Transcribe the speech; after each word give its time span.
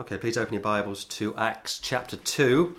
Okay, 0.00 0.16
please 0.16 0.38
open 0.38 0.54
your 0.54 0.62
Bibles 0.62 1.04
to 1.04 1.36
Acts 1.36 1.78
chapter 1.78 2.16
2. 2.16 2.74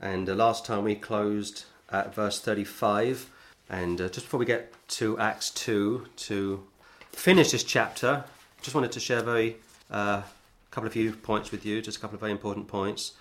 And 0.00 0.30
uh, 0.30 0.34
last 0.34 0.64
time 0.64 0.82
we 0.82 0.94
closed 0.94 1.66
at 1.92 2.14
verse 2.14 2.40
35. 2.40 3.30
And 3.68 4.00
uh, 4.00 4.08
just 4.08 4.24
before 4.24 4.40
we 4.40 4.46
get 4.46 4.72
to 4.88 5.18
Acts 5.18 5.50
2, 5.50 6.06
to 6.16 6.64
finish 7.12 7.50
this 7.50 7.64
chapter, 7.64 8.24
just 8.62 8.74
wanted 8.74 8.92
to 8.92 9.00
share 9.00 9.18
a 9.18 9.22
very 9.22 9.56
uh, 9.90 10.22
couple 10.70 10.86
of 10.86 10.94
few 10.94 11.12
points 11.12 11.50
with 11.50 11.66
you, 11.66 11.82
just 11.82 11.98
a 11.98 12.00
couple 12.00 12.14
of 12.14 12.20
very 12.20 12.32
important 12.32 12.66
points. 12.66 13.12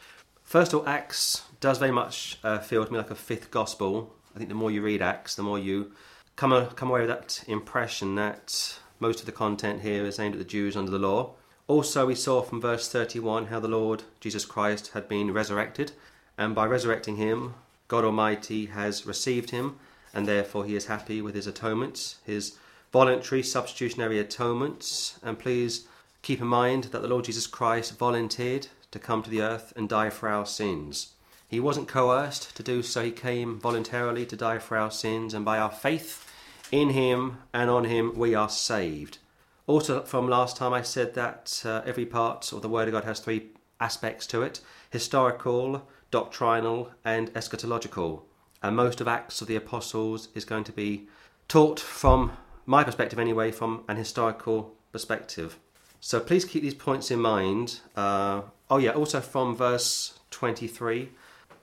First 0.44 0.72
of 0.72 0.80
all, 0.80 0.88
Acts 0.88 1.42
does 1.60 1.80
very 1.80 1.92
much 1.92 2.40
uh, 2.46 2.60
feel 2.60 2.86
to 2.86 2.92
me 2.94 2.98
like 2.98 3.12
a 3.12 3.16
fifth 3.16 3.52
gospel. 3.52 4.16
I 4.34 4.38
think 4.38 4.48
the 4.48 4.56
more 4.56 4.72
you 4.72 4.82
read 4.82 5.02
Acts, 5.02 5.36
the 5.36 5.44
more 5.44 5.60
you 5.60 5.92
come, 6.38 6.54
uh, 6.54 6.68
come 6.68 6.90
away 6.90 7.02
with 7.02 7.10
that 7.10 7.44
impression 7.50 8.16
that 8.16 8.80
most 9.02 9.20
of 9.20 9.26
the 9.26 9.34
content 9.34 9.82
here 9.82 10.06
is 10.06 10.18
aimed 10.18 10.36
at 10.36 10.40
the 10.40 10.46
Jews 10.46 10.78
under 10.78 10.92
the 10.92 10.98
law 10.98 11.34
also, 11.68 12.06
we 12.06 12.16
saw 12.16 12.42
from 12.42 12.60
verse 12.60 12.90
31 12.90 13.48
how 13.48 13.60
the 13.60 13.68
Lord 13.68 14.04
Jesus 14.20 14.44
Christ 14.44 14.92
had 14.94 15.08
been 15.08 15.32
resurrected, 15.32 15.94
and 16.38 16.54
by 16.54 16.66
resurrecting 16.66 17.16
him, 17.16 17.54
God 17.88 18.04
Almighty 18.04 18.66
has 18.66 19.06
received 19.06 19.52
him, 19.52 19.78
and 20.14 20.28
therefore 20.28 20.66
he 20.66 20.76
is 20.76 20.88
happy 20.88 21.22
with 21.22 21.36
his 21.36 21.48
atonements, 21.48 22.18
his 22.26 22.58
voluntary 22.92 23.44
substitutionary 23.44 24.20
atonements. 24.20 25.20
And 25.24 25.40
please 25.40 25.88
keep 26.22 26.42
in 26.42 26.48
mind 26.48 26.86
that 26.86 27.02
the 27.02 27.08
Lord 27.08 27.26
Jesus 27.26 27.48
Christ 27.48 27.98
volunteered 27.98 28.68
to 28.92 29.00
come 29.00 29.24
to 29.24 29.30
the 29.30 29.42
earth 29.42 29.74
and 29.76 29.88
die 29.88 30.10
for 30.10 30.28
our 30.28 30.46
sins. 30.46 31.14
He 31.48 31.60
wasn't 31.60 31.88
coerced 31.88 32.56
to 32.58 32.64
do 32.64 32.84
so, 32.84 33.04
he 33.04 33.12
came 33.12 33.60
voluntarily 33.60 34.26
to 34.26 34.36
die 34.36 34.60
for 34.60 34.76
our 34.76 34.92
sins, 34.92 35.34
and 35.34 35.46
by 35.46 35.60
our 35.60 35.72
faith 35.72 36.30
in 36.72 36.90
him 36.90 37.38
and 37.54 37.70
on 37.70 37.86
him, 37.86 38.18
we 38.18 38.34
are 38.34 38.50
saved. 38.50 39.20
Also, 39.66 40.04
from 40.04 40.28
last 40.28 40.58
time, 40.58 40.74
I 40.74 40.82
said 40.82 41.14
that 41.14 41.62
uh, 41.66 41.82
every 41.86 42.06
part 42.06 42.52
of 42.52 42.62
the 42.62 42.70
Word 42.70 42.90
of 42.90 42.94
God 42.94 43.06
has 43.06 43.20
three 43.20 43.50
aspects 43.80 44.28
to 44.28 44.42
it 44.42 44.62
historical, 44.92 45.88
doctrinal, 46.12 46.92
and 47.04 47.34
eschatological. 47.34 48.22
And 48.62 48.76
most 48.76 49.02
of 49.02 49.08
Acts 49.08 49.42
of 49.42 49.48
the 49.48 49.56
Apostles 49.56 50.30
is 50.36 50.46
going 50.46 50.64
to 50.66 50.72
be 50.72 51.08
taught 51.48 51.80
from 51.80 52.34
my 52.66 52.84
perspective, 52.84 53.20
anyway, 53.20 53.52
from 53.52 53.84
an 53.88 53.98
historical 53.98 54.74
perspective. 54.92 55.58
So 56.00 56.20
please 56.20 56.46
keep 56.46 56.62
these 56.62 56.74
points 56.74 57.12
in 57.12 57.20
mind. 57.20 57.80
Uh, 57.96 58.42
oh, 58.70 58.78
yeah, 58.78 58.92
also 58.92 59.22
from 59.22 59.56
verse 59.56 60.20
23, 60.32 61.10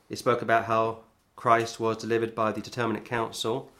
it 0.08 0.18
spoke 0.18 0.42
about 0.42 0.64
how 0.64 1.00
Christ 1.36 1.78
was 1.78 1.98
delivered 1.98 2.34
by 2.34 2.50
the 2.50 2.60
determinate 2.60 3.04
counsel 3.04 3.70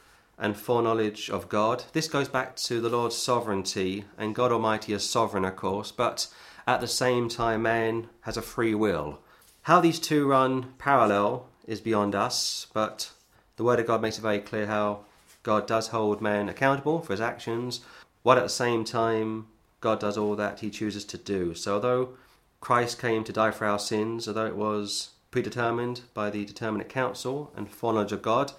and 0.41 0.57
foreknowledge 0.57 1.31
of 1.31 1.49
God. 1.49 1.85
This 1.93 2.09
goes 2.09 2.29
back 2.29 2.57
to 2.57 2.81
the 2.81 2.89
Lord's 2.89 3.17
sovereignty, 3.17 4.05
and 4.19 4.35
God 4.35 4.51
Almighty 4.51 4.93
is 4.93 5.09
sovereign, 5.09 5.45
of 5.45 5.55
course, 5.55 5.93
but 5.93 6.27
at 6.67 6.81
the 6.81 6.89
same 6.89 7.29
time, 7.29 7.63
man 7.63 8.09
has 8.23 8.37
a 8.37 8.43
free 8.43 8.75
will. 8.75 9.21
How 9.63 9.81
these 9.81 10.01
two 10.01 10.27
run 10.27 10.75
parallel 10.79 11.47
is 11.67 11.81
beyond 11.81 12.15
us, 12.15 12.67
but 12.73 13.13
the 13.57 13.65
Word 13.65 13.79
of 13.79 13.87
God 13.87 14.03
makes 14.03 14.19
it 14.19 14.23
very 14.23 14.41
clear 14.41 14.67
how 14.67 15.05
God 15.43 15.67
does 15.67 15.89
hold 15.89 16.21
man 16.21 16.49
accountable 16.49 17.01
for 17.01 17.13
his 17.13 17.21
actions, 17.21 17.81
while 18.23 18.39
at 18.39 18.43
the 18.43 18.49
same 18.49 18.85
time, 18.85 19.47
God 19.81 20.01
does 20.01 20.19
all 20.19 20.37
that 20.37 20.61
he 20.61 20.71
chooses 20.71 21.05
to 21.07 21.19
do. 21.19 21.55
So, 21.55 21.75
although 21.75 22.11
Christ 22.61 23.01
came 23.01 23.25
to 23.25 23.33
die 23.33 23.51
for 23.51 23.67
our 23.67 23.79
sins, 23.79 24.29
although 24.29 24.47
it 24.47 24.57
was 24.57 25.11
predetermined 25.31 26.03
by 26.13 26.29
the 26.31 26.45
determinate 26.45 26.89
counsel 26.89 27.53
and 27.57 27.71
foreknowledge 27.71 28.13
of 28.13 28.23
God, 28.23 28.53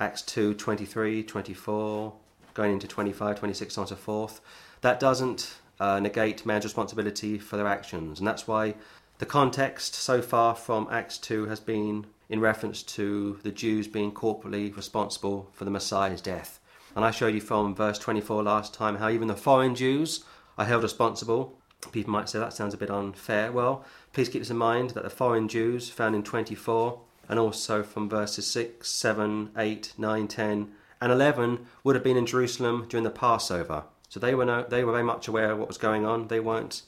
Acts 0.00 0.22
2 0.22 0.54
23, 0.54 1.22
24, 1.22 2.12
going 2.54 2.72
into 2.72 2.88
25, 2.88 3.38
26, 3.38 3.76
and 3.76 3.88
so 3.88 3.96
forth. 3.96 4.40
That 4.80 4.98
doesn't 5.00 5.58
uh, 5.80 6.00
negate 6.00 6.44
man's 6.44 6.64
responsibility 6.64 7.38
for 7.38 7.56
their 7.56 7.66
actions. 7.66 8.18
And 8.18 8.26
that's 8.26 8.46
why 8.48 8.74
the 9.18 9.26
context 9.26 9.94
so 9.94 10.20
far 10.20 10.54
from 10.54 10.88
Acts 10.90 11.18
2 11.18 11.46
has 11.46 11.60
been 11.60 12.06
in 12.28 12.40
reference 12.40 12.82
to 12.82 13.38
the 13.42 13.52
Jews 13.52 13.86
being 13.86 14.12
corporately 14.12 14.74
responsible 14.76 15.48
for 15.52 15.64
the 15.64 15.70
Messiah's 15.70 16.20
death. 16.20 16.58
And 16.96 17.04
I 17.04 17.10
showed 17.10 17.34
you 17.34 17.40
from 17.40 17.74
verse 17.74 17.98
24 17.98 18.42
last 18.42 18.74
time 18.74 18.96
how 18.96 19.08
even 19.08 19.28
the 19.28 19.36
foreign 19.36 19.74
Jews 19.74 20.24
are 20.58 20.64
held 20.64 20.82
responsible. 20.82 21.58
People 21.92 22.12
might 22.12 22.28
say 22.28 22.38
that 22.38 22.52
sounds 22.52 22.74
a 22.74 22.78
bit 22.78 22.90
unfair. 22.90 23.52
Well, 23.52 23.84
please 24.12 24.28
keep 24.28 24.42
this 24.42 24.50
in 24.50 24.56
mind 24.56 24.90
that 24.90 25.04
the 25.04 25.10
foreign 25.10 25.48
Jews 25.48 25.90
found 25.90 26.14
in 26.14 26.22
24 26.22 27.00
and 27.28 27.38
also 27.38 27.82
from 27.82 28.08
verses 28.08 28.46
6, 28.46 28.88
7, 28.88 29.50
8, 29.56 29.92
9, 29.96 30.28
10, 30.28 30.72
and 31.00 31.12
11 31.12 31.66
would 31.82 31.94
have 31.94 32.04
been 32.04 32.16
in 32.16 32.26
Jerusalem 32.26 32.86
during 32.88 33.04
the 33.04 33.10
Passover. 33.10 33.84
So 34.08 34.20
they 34.20 34.34
were, 34.34 34.44
no, 34.44 34.62
they 34.62 34.84
were 34.84 34.92
very 34.92 35.04
much 35.04 35.28
aware 35.28 35.50
of 35.52 35.58
what 35.58 35.68
was 35.68 35.78
going 35.78 36.06
on. 36.06 36.28
They 36.28 36.40
weren't 36.40 36.82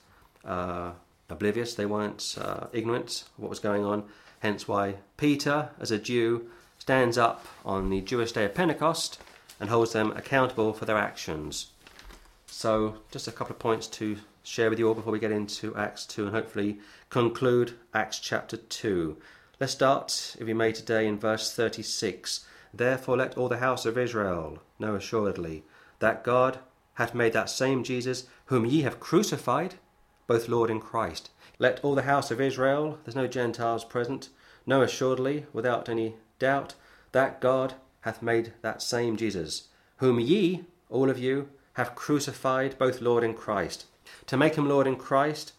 uh, 0.45 0.93
oblivious, 1.29 1.75
they 1.75 1.87
weren't 1.87 2.37
uh, 2.41 2.69
ignorant 2.73 3.25
of 3.37 3.43
what 3.43 3.51
was 3.51 3.59
going 3.59 3.85
on. 3.85 4.05
Hence 4.41 4.69
why 4.69 4.97
Peter, 5.17 5.71
as 5.81 5.91
a 5.91 5.99
Jew, 5.99 6.49
stands 6.79 7.19
up 7.19 7.47
on 7.65 7.91
the 7.91 8.01
Jewish 8.01 8.33
day 8.33 8.45
of 8.45 8.55
Pentecost 8.55 9.19
and 9.59 9.71
holds 9.71 9.93
them 9.93 10.13
accountable 10.13 10.73
for 10.73 10.85
their 10.85 10.99
actions. 10.99 11.69
So, 12.47 12.99
just 13.11 13.27
a 13.27 13.33
couple 13.33 13.55
of 13.55 13.59
points 13.59 13.87
to 13.89 14.19
share 14.45 14.71
with 14.71 14.79
you 14.79 14.87
all 14.87 14.95
before 14.95 15.13
we 15.13 15.19
get 15.19 15.33
into 15.33 15.75
Acts 15.75 16.07
2 16.07 16.27
and 16.27 16.35
hopefully 16.35 16.79
conclude 17.11 17.73
Acts 17.93 18.21
chapter 18.21 18.57
2. 18.57 19.17
Let's 19.59 19.73
start, 19.73 20.37
if 20.39 20.47
we 20.47 20.53
may, 20.53 20.71
today 20.71 21.07
in 21.07 21.19
verse 21.19 21.51
36. 21.51 22.45
Therefore, 22.75 23.17
let 23.17 23.39
all 23.39 23.49
the 23.49 23.57
house 23.57 23.87
of 23.87 23.97
Israel 23.97 24.59
know 24.79 24.95
assuredly 24.95 25.65
that 25.99 26.23
God 26.23 26.59
hath 26.97 27.15
made 27.15 27.33
that 27.33 27.49
same 27.49 27.83
Jesus, 27.83 28.27
whom 28.47 28.67
ye 28.67 28.83
have 28.83 29.01
crucified, 29.01 29.77
both 30.27 30.51
Lord 30.51 30.69
and 30.69 30.83
Christ. 30.83 31.31
Let 31.59 31.83
all 31.83 31.95
the 31.95 32.03
house 32.03 32.31
of 32.31 32.39
Israel, 32.39 32.99
there's 33.07 33.17
no 33.17 33.27
Gentiles 33.27 33.83
present, 33.83 34.29
know 34.67 34.83
assuredly, 34.83 35.47
without 35.55 35.89
any 35.89 36.17
doubt, 36.39 36.75
that 37.13 37.41
God 37.41 37.77
hath 38.03 38.21
made 38.21 38.53
that 38.61 38.83
same 38.83 39.17
Jesus, 39.17 39.69
whom 39.97 40.21
ye, 40.21 40.67
all 40.91 41.09
of 41.09 41.19
you, 41.19 41.49
have 41.75 41.95
crucified, 41.95 42.77
both 42.79 43.01
Lord 43.01 43.25
and 43.25 43.35
Christ. 43.35 43.87
To 44.27 44.37
make 44.37 44.57
him 44.57 44.69
Lord 44.69 44.87
and 44.87 44.99
Christ, 44.99 45.55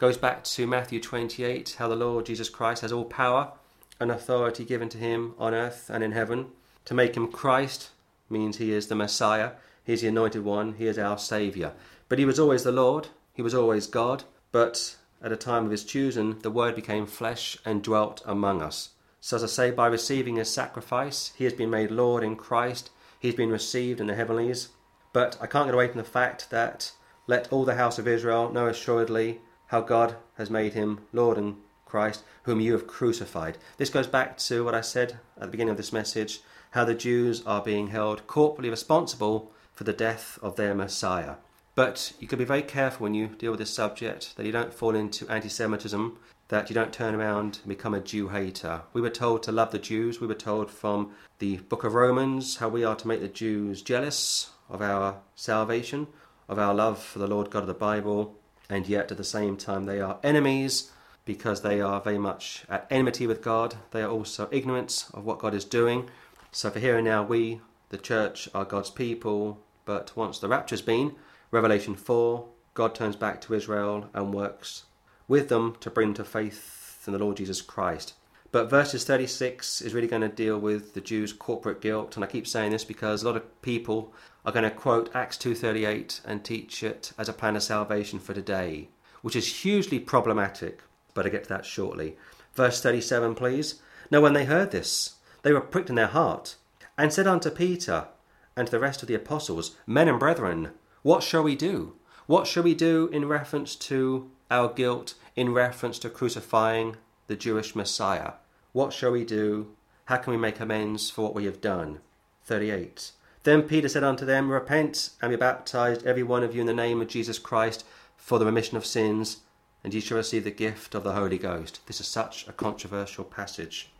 goes 0.00 0.16
back 0.16 0.42
to 0.42 0.66
Matthew 0.66 0.98
28, 0.98 1.76
how 1.78 1.86
the 1.86 1.94
Lord 1.94 2.24
Jesus 2.24 2.48
Christ 2.48 2.80
has 2.80 2.90
all 2.90 3.04
power 3.04 3.52
and 4.00 4.10
authority 4.10 4.64
given 4.64 4.88
to 4.88 4.96
him 4.96 5.34
on 5.38 5.52
earth 5.52 5.90
and 5.92 6.02
in 6.02 6.12
heaven. 6.12 6.46
To 6.86 6.94
make 6.94 7.14
him 7.14 7.30
Christ 7.30 7.90
means 8.30 8.56
he 8.56 8.72
is 8.72 8.86
the 8.86 8.94
Messiah, 8.94 9.50
he 9.84 9.92
is 9.92 10.00
the 10.00 10.08
anointed 10.08 10.42
one, 10.42 10.72
he 10.78 10.86
is 10.86 10.98
our 10.98 11.18
Saviour. 11.18 11.74
But 12.08 12.18
he 12.18 12.24
was 12.24 12.40
always 12.40 12.62
the 12.62 12.72
Lord, 12.72 13.08
he 13.34 13.42
was 13.42 13.54
always 13.54 13.86
God, 13.86 14.24
but 14.52 14.96
at 15.22 15.32
a 15.32 15.36
time 15.36 15.66
of 15.66 15.70
his 15.70 15.84
choosing, 15.84 16.38
the 16.38 16.50
Word 16.50 16.74
became 16.74 17.04
flesh 17.04 17.58
and 17.66 17.82
dwelt 17.82 18.22
among 18.24 18.62
us. 18.62 18.92
So, 19.20 19.36
as 19.36 19.44
I 19.44 19.48
say, 19.48 19.70
by 19.70 19.86
receiving 19.86 20.36
his 20.36 20.48
sacrifice, 20.48 21.34
he 21.36 21.44
has 21.44 21.52
been 21.52 21.68
made 21.68 21.90
Lord 21.90 22.24
in 22.24 22.36
Christ, 22.36 22.88
he 23.18 23.28
has 23.28 23.34
been 23.34 23.50
received 23.50 24.00
in 24.00 24.06
the 24.06 24.14
heavenlies. 24.14 24.70
But 25.12 25.36
I 25.42 25.46
can't 25.46 25.66
get 25.66 25.74
away 25.74 25.88
from 25.88 25.98
the 25.98 26.04
fact 26.04 26.48
that 26.48 26.92
let 27.26 27.52
all 27.52 27.66
the 27.66 27.74
house 27.74 27.98
of 27.98 28.08
Israel 28.08 28.50
know 28.50 28.66
assuredly 28.66 29.40
how 29.70 29.80
God 29.80 30.16
has 30.34 30.50
made 30.50 30.74
him 30.74 31.00
Lord 31.12 31.38
and 31.38 31.56
Christ, 31.86 32.24
whom 32.42 32.60
you 32.60 32.72
have 32.72 32.88
crucified. 32.88 33.56
This 33.76 33.90
goes 33.90 34.08
back 34.08 34.36
to 34.38 34.64
what 34.64 34.74
I 34.74 34.80
said 34.80 35.20
at 35.36 35.42
the 35.42 35.46
beginning 35.48 35.70
of 35.70 35.76
this 35.76 35.92
message 35.92 36.40
how 36.72 36.84
the 36.84 36.94
Jews 36.94 37.44
are 37.46 37.62
being 37.62 37.88
held 37.88 38.26
corporally 38.26 38.68
responsible 38.68 39.52
for 39.72 39.84
the 39.84 39.92
death 39.92 40.38
of 40.42 40.56
their 40.56 40.74
Messiah. 40.74 41.34
But 41.76 42.12
you 42.18 42.26
can 42.26 42.38
be 42.38 42.44
very 42.44 42.62
careful 42.62 43.04
when 43.04 43.14
you 43.14 43.28
deal 43.28 43.52
with 43.52 43.60
this 43.60 43.72
subject 43.72 44.36
that 44.36 44.44
you 44.44 44.52
don't 44.52 44.74
fall 44.74 44.96
into 44.96 45.28
anti 45.28 45.48
Semitism, 45.48 46.18
that 46.48 46.68
you 46.68 46.74
don't 46.74 46.92
turn 46.92 47.14
around 47.14 47.60
and 47.62 47.68
become 47.68 47.94
a 47.94 48.00
Jew 48.00 48.28
hater. 48.28 48.82
We 48.92 49.00
were 49.00 49.08
told 49.10 49.44
to 49.44 49.52
love 49.52 49.70
the 49.70 49.78
Jews. 49.78 50.20
We 50.20 50.26
were 50.26 50.34
told 50.34 50.70
from 50.70 51.12
the 51.38 51.58
book 51.58 51.84
of 51.84 51.94
Romans 51.94 52.56
how 52.56 52.68
we 52.68 52.84
are 52.84 52.96
to 52.96 53.08
make 53.08 53.20
the 53.20 53.28
Jews 53.28 53.82
jealous 53.82 54.50
of 54.68 54.82
our 54.82 55.20
salvation, 55.36 56.08
of 56.48 56.58
our 56.58 56.74
love 56.74 57.00
for 57.00 57.20
the 57.20 57.28
Lord 57.28 57.50
God 57.50 57.62
of 57.62 57.68
the 57.68 57.74
Bible, 57.74 58.36
and 58.70 58.88
yet 58.88 59.10
at 59.10 59.18
the 59.18 59.24
same 59.24 59.56
time 59.56 59.84
they 59.84 60.00
are 60.00 60.18
enemies 60.22 60.90
because 61.24 61.60
they 61.60 61.80
are 61.80 62.00
very 62.00 62.18
much 62.18 62.64
at 62.68 62.86
enmity 62.90 63.26
with 63.26 63.42
God. 63.42 63.76
They 63.90 64.02
are 64.02 64.10
also 64.10 64.48
ignorant 64.50 65.06
of 65.12 65.24
what 65.24 65.38
God 65.38 65.54
is 65.54 65.64
doing. 65.64 66.08
So 66.52 66.70
for 66.70 66.78
here 66.78 66.96
and 66.96 67.04
now, 67.04 67.22
we, 67.22 67.60
the 67.90 67.98
church, 67.98 68.48
are 68.54 68.64
God's 68.64 68.90
people. 68.90 69.60
But 69.84 70.16
once 70.16 70.38
the 70.38 70.48
rapture's 70.48 70.82
been, 70.82 71.14
Revelation 71.50 71.94
4, 71.94 72.46
God 72.74 72.94
turns 72.94 73.16
back 73.16 73.40
to 73.42 73.54
Israel 73.54 74.08
and 74.14 74.32
works 74.32 74.84
with 75.28 75.48
them 75.48 75.76
to 75.80 75.90
bring 75.90 76.14
to 76.14 76.24
faith 76.24 77.04
in 77.06 77.12
the 77.12 77.18
Lord 77.18 77.36
Jesus 77.36 77.60
Christ. 77.60 78.14
But 78.52 78.68
verses 78.68 79.04
36 79.04 79.80
is 79.80 79.94
really 79.94 80.08
going 80.08 80.22
to 80.22 80.28
deal 80.28 80.58
with 80.58 80.94
the 80.94 81.00
Jews' 81.00 81.32
corporate 81.32 81.80
guilt, 81.80 82.16
and 82.16 82.24
I 82.24 82.28
keep 82.28 82.48
saying 82.48 82.72
this 82.72 82.84
because 82.84 83.22
a 83.22 83.26
lot 83.26 83.36
of 83.36 83.62
people 83.62 84.12
are 84.44 84.52
going 84.52 84.64
to 84.64 84.70
quote 84.70 85.14
Acts 85.14 85.36
2:38 85.36 86.20
and 86.24 86.44
teach 86.44 86.82
it 86.82 87.12
as 87.18 87.28
a 87.28 87.32
plan 87.32 87.56
of 87.56 87.62
salvation 87.62 88.18
for 88.18 88.34
today, 88.34 88.88
which 89.22 89.36
is 89.36 89.62
hugely 89.62 89.98
problematic, 89.98 90.82
but 91.14 91.26
I'll 91.26 91.32
get 91.32 91.44
to 91.44 91.48
that 91.50 91.66
shortly. 91.66 92.16
Verse 92.54 92.82
37, 92.82 93.34
please. 93.34 93.82
Now 94.10 94.20
when 94.20 94.32
they 94.32 94.44
heard 94.44 94.70
this, 94.70 95.16
they 95.42 95.52
were 95.52 95.60
pricked 95.60 95.90
in 95.90 95.96
their 95.96 96.06
heart, 96.06 96.56
and 96.96 97.12
said 97.12 97.26
unto 97.26 97.50
Peter 97.50 98.08
and 98.56 98.66
to 98.66 98.70
the 98.70 98.80
rest 98.80 99.02
of 99.02 99.08
the 99.08 99.14
apostles, 99.14 99.76
Men 99.86 100.08
and 100.08 100.18
brethren, 100.18 100.70
what 101.02 101.22
shall 101.22 101.42
we 101.42 101.54
do? 101.54 101.94
What 102.26 102.46
shall 102.46 102.62
we 102.62 102.74
do 102.74 103.08
in 103.12 103.28
reference 103.28 103.74
to 103.76 104.30
our 104.50 104.68
guilt, 104.68 105.14
in 105.36 105.52
reference 105.52 105.98
to 106.00 106.10
crucifying 106.10 106.96
the 107.28 107.36
Jewish 107.36 107.76
Messiah. 107.76 108.32
What 108.72 108.92
shall 108.92 109.12
we 109.12 109.24
do? 109.24 109.68
How 110.06 110.16
can 110.16 110.32
we 110.32 110.38
make 110.38 110.58
amends 110.58 111.10
for 111.10 111.22
what 111.22 111.34
we 111.34 111.44
have 111.44 111.60
done? 111.60 112.00
38. 112.44 113.12
Then 113.42 113.62
Peter 113.62 113.88
said 113.88 114.04
unto 114.04 114.26
them, 114.26 114.50
Repent 114.50 115.10
and 115.22 115.30
be 115.30 115.36
baptized, 115.36 116.06
every 116.06 116.22
one 116.22 116.42
of 116.42 116.54
you, 116.54 116.60
in 116.60 116.66
the 116.66 116.74
name 116.74 117.00
of 117.00 117.08
Jesus 117.08 117.38
Christ, 117.38 117.84
for 118.16 118.38
the 118.38 118.44
remission 118.44 118.76
of 118.76 118.84
sins, 118.84 119.38
and 119.82 119.94
ye 119.94 120.00
shall 120.00 120.18
receive 120.18 120.44
the 120.44 120.50
gift 120.50 120.94
of 120.94 121.04
the 121.04 121.12
Holy 121.12 121.38
Ghost. 121.38 121.80
This 121.86 122.00
is 122.00 122.06
such 122.06 122.46
a 122.46 122.52
controversial 122.52 123.24
passage. 123.24 123.90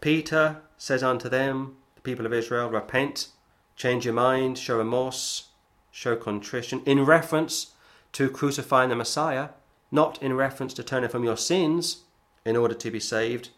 Peter 0.00 0.62
says 0.78 1.02
unto 1.02 1.28
them, 1.28 1.76
the 1.94 2.00
people 2.00 2.24
of 2.24 2.32
Israel, 2.32 2.70
Repent, 2.70 3.28
change 3.76 4.06
your 4.06 4.14
mind, 4.14 4.56
show 4.56 4.78
remorse, 4.78 5.48
show 5.90 6.16
contrition, 6.16 6.82
in 6.86 7.04
reference 7.04 7.72
to 8.12 8.30
crucifying 8.30 8.88
the 8.88 8.96
Messiah, 8.96 9.50
not 9.90 10.22
in 10.22 10.34
reference 10.34 10.72
to 10.74 10.82
turning 10.82 11.10
from 11.10 11.22
your 11.22 11.36
sins 11.36 12.04
in 12.46 12.56
order 12.56 12.74
to 12.74 12.90
be 12.90 13.00
saved. 13.00 13.50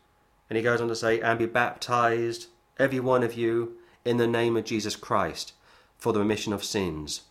And 0.50 0.56
he 0.56 0.62
goes 0.62 0.81
on 0.81 0.88
to 0.88 0.96
say, 0.96 1.20
And 1.20 1.38
be 1.38 1.46
baptized, 1.46 2.46
every 2.79 2.99
one 2.99 3.23
of 3.23 3.34
you, 3.34 3.76
in 4.08 4.16
the 4.16 4.26
name 4.26 4.56
of 4.56 4.64
Jesus 4.64 4.96
Christ 4.96 5.52
for 5.99 6.14
the 6.14 6.19
remission 6.19 6.55
of 6.55 6.64
sins, 6.64 7.22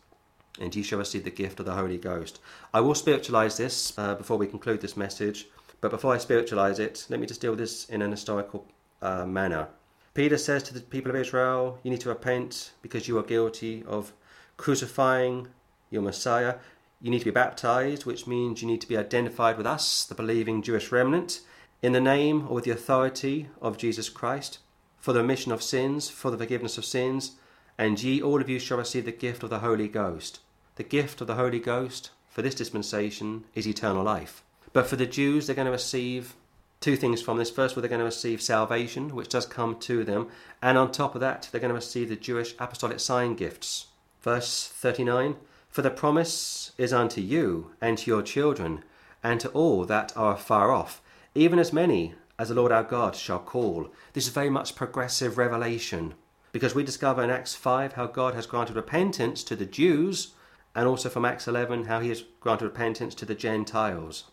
and 0.61 0.75
ye 0.75 0.83
shall 0.83 0.99
receive 0.99 1.23
the 1.23 1.31
gift 1.31 1.59
of 1.59 1.65
the 1.65 1.73
Holy 1.73 1.97
Ghost. 1.97 2.39
I 2.71 2.81
will 2.81 2.93
spiritualize 2.93 3.57
this 3.57 3.97
uh, 3.97 4.13
before 4.13 4.37
we 4.37 4.45
conclude 4.45 4.81
this 4.81 4.95
message, 4.95 5.47
but 5.81 5.89
before 5.89 6.13
I 6.13 6.19
spiritualize 6.19 6.77
it, 6.77 7.07
let 7.09 7.19
me 7.19 7.25
just 7.25 7.41
deal 7.41 7.49
with 7.49 7.59
this 7.59 7.89
in 7.89 8.03
an 8.03 8.11
historical 8.11 8.67
uh, 9.01 9.25
manner. 9.25 9.69
Peter 10.13 10.37
says 10.37 10.61
to 10.63 10.73
the 10.75 10.81
people 10.81 11.09
of 11.09 11.17
Israel, 11.17 11.79
You 11.81 11.89
need 11.89 12.01
to 12.01 12.09
repent 12.09 12.73
because 12.83 13.07
you 13.07 13.17
are 13.17 13.23
guilty 13.23 13.83
of 13.87 14.13
crucifying 14.57 15.47
your 15.89 16.03
Messiah. 16.03 16.57
You 17.01 17.09
need 17.09 17.19
to 17.19 17.25
be 17.25 17.31
baptized, 17.31 18.05
which 18.05 18.27
means 18.27 18.61
you 18.61 18.67
need 18.67 18.81
to 18.81 18.87
be 18.87 18.97
identified 18.97 19.57
with 19.57 19.65
us, 19.65 20.05
the 20.05 20.13
believing 20.13 20.61
Jewish 20.61 20.91
remnant, 20.91 21.41
in 21.81 21.93
the 21.93 22.01
name 22.01 22.45
or 22.47 22.55
with 22.55 22.65
the 22.65 22.71
authority 22.71 23.49
of 23.63 23.79
Jesus 23.79 24.09
Christ 24.09 24.59
for 24.97 25.13
the 25.13 25.21
remission 25.21 25.51
of 25.51 25.63
sins, 25.63 26.09
for 26.09 26.31
the 26.31 26.37
forgiveness 26.37 26.77
of 26.77 26.85
sins, 26.85 27.33
and 27.77 28.01
ye 28.01 28.21
all 28.21 28.41
of 28.41 28.49
you 28.49 28.59
shall 28.59 28.77
receive 28.77 29.05
the 29.05 29.11
gift 29.11 29.43
of 29.43 29.49
the 29.49 29.59
Holy 29.59 29.87
Ghost. 29.87 30.39
The 30.75 30.83
gift 30.83 31.21
of 31.21 31.27
the 31.27 31.35
Holy 31.35 31.59
Ghost 31.59 32.11
for 32.29 32.41
this 32.41 32.55
dispensation 32.55 33.45
is 33.55 33.67
eternal 33.67 34.03
life. 34.03 34.43
But 34.73 34.87
for 34.87 34.95
the 34.95 35.05
Jews, 35.05 35.47
they're 35.47 35.55
going 35.55 35.65
to 35.65 35.71
receive 35.71 36.35
two 36.79 36.95
things 36.95 37.21
from 37.21 37.37
this. 37.37 37.49
First 37.49 37.75
they're 37.75 37.89
going 37.89 37.99
to 37.99 38.05
receive 38.05 38.41
salvation, 38.41 39.15
which 39.15 39.29
does 39.29 39.45
come 39.45 39.79
to 39.79 40.03
them, 40.03 40.27
and 40.61 40.77
on 40.77 40.91
top 40.91 41.15
of 41.15 41.21
that, 41.21 41.49
they're 41.51 41.61
going 41.61 41.69
to 41.69 41.75
receive 41.75 42.09
the 42.09 42.15
Jewish 42.15 42.53
apostolic 42.59 42.99
sign 42.99 43.35
gifts. 43.35 43.87
Verse 44.21 44.67
39 44.67 45.35
For 45.69 45.81
the 45.81 45.89
promise 45.89 46.73
is 46.77 46.93
unto 46.93 47.21
you, 47.21 47.71
and 47.81 47.97
to 47.97 48.11
your 48.11 48.21
children, 48.21 48.83
and 49.23 49.39
to 49.39 49.49
all 49.49 49.85
that 49.85 50.15
are 50.15 50.37
far 50.37 50.71
off, 50.71 51.01
even 51.33 51.59
as 51.59 51.73
many 51.73 52.13
as 52.39 52.49
the 52.49 52.53
Lord 52.53 52.71
our 52.71 52.83
God 52.83 53.15
shall 53.15 53.39
call. 53.39 53.89
This 54.13 54.27
is 54.27 54.33
very 54.33 54.49
much 54.49 54.75
progressive 54.75 55.37
revelation 55.39 56.13
because 56.51 56.75
we 56.75 56.83
discover 56.83 57.23
in 57.23 57.31
Acts 57.31 57.55
5 57.55 57.93
how 57.93 58.05
God 58.05 58.35
has 58.35 58.45
granted 58.45 58.75
repentance 58.75 59.43
to 59.43 59.55
the 59.55 59.65
Jews 59.65 60.33
and 60.75 60.87
also 60.87 61.09
from 61.09 61.25
Acts 61.25 61.47
11 61.47 61.85
how 61.85 61.99
he 61.99 62.09
has 62.09 62.23
granted 62.39 62.65
repentance 62.65 63.15
to 63.15 63.25
the 63.25 63.33
Gentiles. 63.33 64.25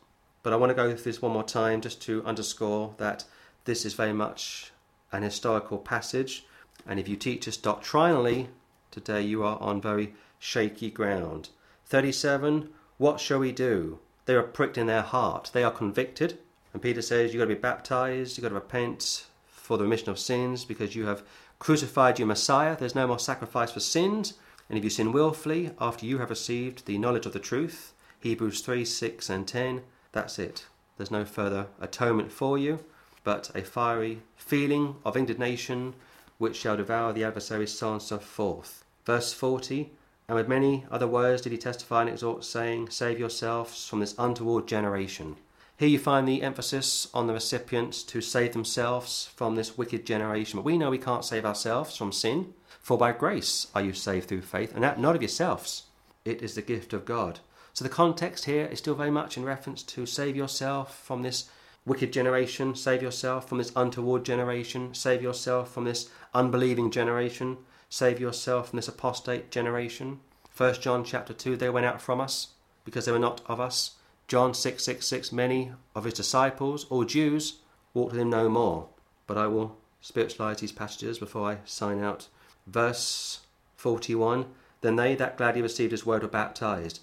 But 0.43 0.53
I 0.53 0.57
want 0.57 0.69
to 0.69 0.75
go 0.75 0.91
through 0.91 1.03
this 1.03 1.23
one 1.23 1.33
more 1.33 1.43
time 1.43 1.81
just 1.81 2.03
to 2.03 2.23
underscore 2.25 2.95
that 2.99 3.25
this 3.65 3.87
is 3.87 3.95
very 3.95 4.13
much 4.13 4.73
an 5.11 5.23
historical 5.23 5.79
passage 5.79 6.45
and 6.87 7.01
if 7.01 7.09
you 7.09 7.17
teach 7.17 7.49
us 7.49 7.57
doctrinally 7.57 8.49
today 8.91 9.23
you 9.23 9.43
are 9.43 9.59
on 9.61 9.81
very 9.81 10.15
shaky 10.39 10.91
ground. 10.91 11.49
37 11.87 12.69
What 12.99 13.19
shall 13.19 13.39
we 13.39 13.53
do? 13.53 13.99
They 14.27 14.35
are 14.35 14.43
pricked 14.43 14.77
in 14.77 14.87
their 14.87 15.03
heart. 15.03 15.51
They 15.55 15.65
are 15.65 15.71
convicted. 15.71 16.39
And 16.75 16.83
Peter 16.83 17.01
says, 17.01 17.33
You've 17.33 17.41
got 17.41 17.49
to 17.49 17.55
be 17.55 17.61
baptized, 17.61 18.37
you've 18.37 18.43
got 18.43 18.49
to 18.51 18.57
repent 18.57 19.27
for 19.47 19.79
the 19.79 19.85
remission 19.85 20.11
of 20.11 20.19
sins 20.19 20.65
because 20.65 20.95
you 20.95 21.07
have 21.07 21.23
crucified 21.59 22.19
your 22.19 22.29
Messiah. 22.29 22.77
There's 22.77 22.97
no 22.97 23.07
more 23.07 23.19
sacrifice 23.19 23.71
for 23.71 23.81
sins. 23.81 24.35
And 24.69 24.77
if 24.77 24.85
you 24.85 24.91
sin 24.91 25.13
wilfully 25.13 25.71
after 25.81 26.05
you 26.05 26.19
have 26.19 26.31
received 26.31 26.85
the 26.85 26.99
knowledge 26.99 27.27
of 27.27 27.33
the 27.33 27.39
truth, 27.39 27.95
Hebrews 28.21 28.61
3 28.61 28.85
6 28.85 29.31
and 29.31 29.47
10, 29.47 29.83
that's 30.13 30.39
it. 30.39 30.67
There's 30.97 31.11
no 31.11 31.25
further 31.25 31.69
atonement 31.81 32.33
for 32.33 32.59
you, 32.59 32.85
but 33.23 33.51
a 33.55 33.63
fiery 33.63 34.23
feeling 34.37 34.97
of 35.05 35.17
indignation 35.17 35.95
which 36.39 36.57
shall 36.57 36.77
devour 36.77 37.13
the 37.13 37.25
adversary's 37.25 37.73
soul 37.73 37.95
and 37.95 38.03
so 38.03 38.19
forth. 38.19 38.85
Verse 39.07 39.33
40 39.33 39.91
And 40.29 40.37
with 40.37 40.49
many 40.49 40.87
other 40.91 41.07
words 41.07 41.43
did 41.43 41.53
he 41.53 41.59
testify 41.59 42.01
and 42.01 42.11
exhort, 42.11 42.45
saying, 42.45 42.91
Save 42.91 43.21
yourselves 43.21 43.87
from 43.87 44.01
this 44.01 44.15
untoward 44.19 44.67
generation. 44.67 45.37
Here 45.77 45.89
you 45.89 45.99
find 45.99 46.29
the 46.29 46.43
emphasis 46.43 47.09
on 47.13 47.27
the 47.27 47.33
recipients 47.33 48.05
to 48.05 48.21
save 48.21 48.53
themselves 48.53 49.31
from 49.35 49.57
this 49.57 49.77
wicked 49.77 50.07
generation. 50.07 50.59
But 50.59 50.65
we 50.65 50.79
know 50.79 50.89
we 50.89 50.99
can't 50.99 51.25
save 51.25 51.45
ourselves 51.45 51.97
from 51.97 52.13
sin, 52.13 52.55
for 52.81 52.97
by 52.97 53.11
grace 53.11 53.67
are 53.75 53.83
you 53.83 53.93
saved 53.93 54.29
through 54.29 54.43
faith, 54.43 54.73
and 54.73 54.85
that 54.85 55.01
not 55.01 55.17
of 55.17 55.23
yourselves. 55.23 55.85
It 56.25 56.43
is 56.43 56.55
the 56.55 56.63
gift 56.63 56.93
of 56.93 57.05
God. 57.05 57.41
So 57.73 57.83
the 57.83 57.89
context 57.89 58.45
here 58.45 58.67
is 58.67 58.79
still 58.79 58.95
very 58.95 59.11
much 59.11 59.37
in 59.37 59.45
reference 59.45 59.83
to 59.83 60.07
save 60.07 60.37
yourself 60.37 60.97
from 61.03 61.23
this 61.23 61.51
wicked 61.85 62.13
generation, 62.13 62.77
save 62.77 63.03
yourself 63.03 63.49
from 63.49 63.59
this 63.59 63.73
untoward 63.75 64.25
generation, 64.25 64.95
save 64.95 65.23
yourself 65.23 65.75
from 65.75 65.85
this 65.85 66.09
unbelieving 66.33 66.93
generation, 66.93 67.57
save 67.89 68.21
yourself 68.21 68.71
from 68.71 68.77
this 68.77 68.89
apostate 68.89 69.51
generation. 69.51 70.21
First 70.51 70.83
John 70.83 71.03
chapter 71.03 71.33
2 71.33 71.57
they 71.57 71.69
went 71.69 71.85
out 71.85 72.01
from 72.01 72.21
us 72.21 72.51
because 72.85 73.07
they 73.07 73.13
were 73.13 73.19
not 73.19 73.41
of 73.47 73.59
us 73.59 73.97
John 74.27 74.55
666 74.55 75.33
Many 75.33 75.73
of 75.95 76.05
his 76.05 76.15
disciples, 76.15 76.87
or 76.89 77.05
Jews, 77.05 77.61
walked 77.93 78.13
with 78.13 78.21
him 78.21 78.31
no 78.31 78.49
more. 78.49 78.89
But 79.27 79.39
I 79.39 79.47
will 79.47 79.77
spiritualize 80.01 80.59
these 80.61 80.73
passages 80.73 81.19
before 81.19 81.51
I 81.51 81.59
sign 81.65 82.03
out. 82.03 82.29
Verse 82.67 83.41
41 83.77 84.47
Then 84.81 84.97
they 84.97 85.15
that 85.15 85.37
gladly 85.37 85.63
received 85.63 85.93
his 85.93 86.07
word 86.07 86.23
were 86.23 86.29
baptized, 86.29 87.01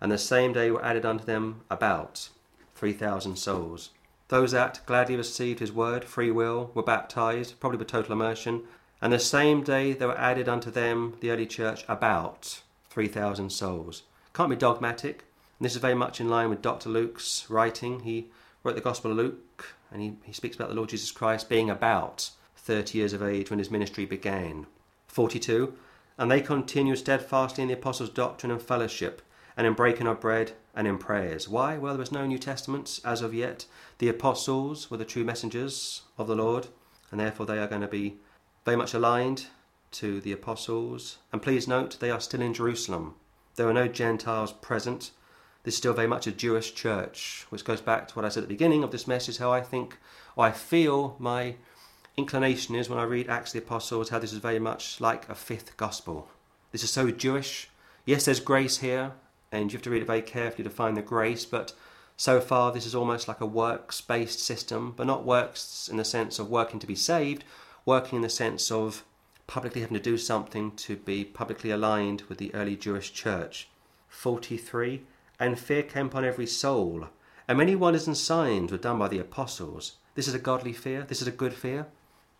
and 0.00 0.10
the 0.10 0.18
same 0.18 0.52
day 0.52 0.70
were 0.70 0.84
added 0.84 1.04
unto 1.04 1.24
them 1.24 1.62
about 1.70 2.28
3,000 2.76 3.36
souls. 3.36 3.90
Those 4.28 4.52
that 4.52 4.80
gladly 4.86 5.16
received 5.16 5.58
his 5.58 5.72
word, 5.72 6.04
free 6.04 6.30
will, 6.30 6.70
were 6.72 6.84
baptized, 6.84 7.58
probably 7.58 7.78
with 7.78 7.88
total 7.88 8.12
immersion, 8.12 8.62
and 9.02 9.12
the 9.12 9.18
same 9.18 9.64
day 9.64 9.92
there 9.92 10.08
were 10.08 10.18
added 10.18 10.48
unto 10.48 10.70
them, 10.70 11.16
the 11.20 11.30
early 11.30 11.46
church, 11.46 11.84
about 11.88 12.62
3,000 12.90 13.50
souls. 13.50 14.04
Can't 14.32 14.50
be 14.50 14.56
dogmatic, 14.56 15.24
and 15.60 15.66
this 15.66 15.74
is 15.74 15.82
very 15.82 15.94
much 15.94 16.22
in 16.22 16.30
line 16.30 16.48
with 16.48 16.62
Dr. 16.62 16.88
Luke's 16.88 17.44
writing. 17.50 18.00
He 18.00 18.30
wrote 18.64 18.76
the 18.76 18.80
Gospel 18.80 19.10
of 19.10 19.18
Luke, 19.18 19.74
and 19.90 20.00
he, 20.00 20.14
he 20.24 20.32
speaks 20.32 20.56
about 20.56 20.70
the 20.70 20.74
Lord 20.74 20.88
Jesus 20.88 21.10
Christ 21.10 21.50
being 21.50 21.68
about 21.68 22.30
30 22.56 22.96
years 22.96 23.12
of 23.12 23.22
age 23.22 23.50
when 23.50 23.58
his 23.58 23.70
ministry 23.70 24.06
began. 24.06 24.64
42. 25.08 25.74
And 26.16 26.30
they 26.30 26.40
continued 26.40 26.96
steadfastly 26.96 27.60
in 27.60 27.68
the 27.68 27.74
apostles' 27.74 28.08
doctrine 28.08 28.50
and 28.50 28.62
fellowship, 28.62 29.20
and 29.54 29.66
in 29.66 29.74
breaking 29.74 30.06
of 30.06 30.18
bread 30.18 30.52
and 30.74 30.88
in 30.88 30.96
prayers. 30.96 31.46
Why? 31.46 31.76
Well, 31.76 31.92
there 31.92 32.00
was 32.00 32.10
no 32.10 32.24
New 32.24 32.38
Testament 32.38 32.98
as 33.04 33.20
of 33.20 33.34
yet. 33.34 33.66
The 33.98 34.08
apostles 34.08 34.90
were 34.90 34.96
the 34.96 35.04
true 35.04 35.24
messengers 35.24 36.04
of 36.16 36.26
the 36.26 36.36
Lord, 36.36 36.68
and 37.10 37.20
therefore 37.20 37.44
they 37.44 37.58
are 37.58 37.66
going 37.66 37.82
to 37.82 37.86
be 37.86 38.16
very 38.64 38.78
much 38.78 38.94
aligned 38.94 39.48
to 39.92 40.22
the 40.22 40.32
apostles. 40.32 41.18
And 41.34 41.42
please 41.42 41.68
note, 41.68 41.98
they 42.00 42.10
are 42.10 42.20
still 42.20 42.40
in 42.40 42.54
Jerusalem. 42.54 43.16
There 43.56 43.68
are 43.68 43.74
no 43.74 43.88
Gentiles 43.88 44.54
present. 44.54 45.10
This 45.62 45.74
is 45.74 45.78
still 45.78 45.92
very 45.92 46.06
much 46.06 46.26
a 46.26 46.32
Jewish 46.32 46.74
church, 46.74 47.46
which 47.50 47.64
goes 47.64 47.80
back 47.82 48.08
to 48.08 48.14
what 48.14 48.24
I 48.24 48.30
said 48.30 48.44
at 48.44 48.48
the 48.48 48.54
beginning 48.54 48.82
of 48.82 48.90
this 48.90 49.06
message 49.06 49.38
how 49.38 49.52
I 49.52 49.60
think, 49.60 49.98
or 50.34 50.46
I 50.46 50.52
feel 50.52 51.16
my 51.18 51.56
inclination 52.16 52.74
is 52.74 52.88
when 52.88 52.98
I 52.98 53.04
read 53.04 53.28
Acts 53.28 53.54
of 53.54 53.60
the 53.60 53.66
Apostles, 53.66 54.08
how 54.08 54.18
this 54.18 54.32
is 54.32 54.38
very 54.38 54.58
much 54.58 55.00
like 55.00 55.28
a 55.28 55.34
fifth 55.34 55.76
gospel. 55.76 56.28
This 56.72 56.82
is 56.82 56.90
so 56.90 57.10
Jewish. 57.10 57.68
Yes, 58.06 58.24
there's 58.24 58.40
grace 58.40 58.78
here, 58.78 59.12
and 59.52 59.70
you 59.70 59.76
have 59.76 59.82
to 59.82 59.90
read 59.90 60.02
it 60.02 60.06
very 60.06 60.22
carefully 60.22 60.64
to 60.64 60.70
find 60.70 60.96
the 60.96 61.02
grace, 61.02 61.44
but 61.44 61.74
so 62.16 62.40
far 62.40 62.72
this 62.72 62.86
is 62.86 62.94
almost 62.94 63.28
like 63.28 63.40
a 63.40 63.46
works 63.46 64.00
based 64.00 64.40
system, 64.40 64.94
but 64.96 65.06
not 65.06 65.24
works 65.24 65.88
in 65.90 65.96
the 65.98 66.04
sense 66.04 66.38
of 66.38 66.48
working 66.48 66.80
to 66.80 66.86
be 66.86 66.94
saved, 66.94 67.44
working 67.84 68.16
in 68.16 68.22
the 68.22 68.28
sense 68.28 68.70
of 68.70 69.04
publicly 69.46 69.80
having 69.80 69.96
to 69.96 70.02
do 70.02 70.16
something 70.16 70.70
to 70.72 70.96
be 70.96 71.24
publicly 71.24 71.70
aligned 71.70 72.22
with 72.28 72.38
the 72.38 72.54
early 72.54 72.76
Jewish 72.76 73.12
church. 73.12 73.68
43 74.08 75.02
and 75.40 75.58
fear 75.58 75.82
came 75.82 76.06
upon 76.06 76.24
every 76.24 76.46
soul. 76.46 77.08
And 77.48 77.58
many 77.58 77.74
wonders 77.74 78.06
and 78.06 78.16
signs 78.16 78.70
were 78.70 78.78
done 78.78 78.98
by 78.98 79.08
the 79.08 79.18
apostles. 79.18 79.96
This 80.14 80.28
is 80.28 80.34
a 80.34 80.38
godly 80.38 80.74
fear. 80.74 81.04
This 81.08 81.22
is 81.22 81.26
a 81.26 81.32
good 81.32 81.54
fear. 81.54 81.86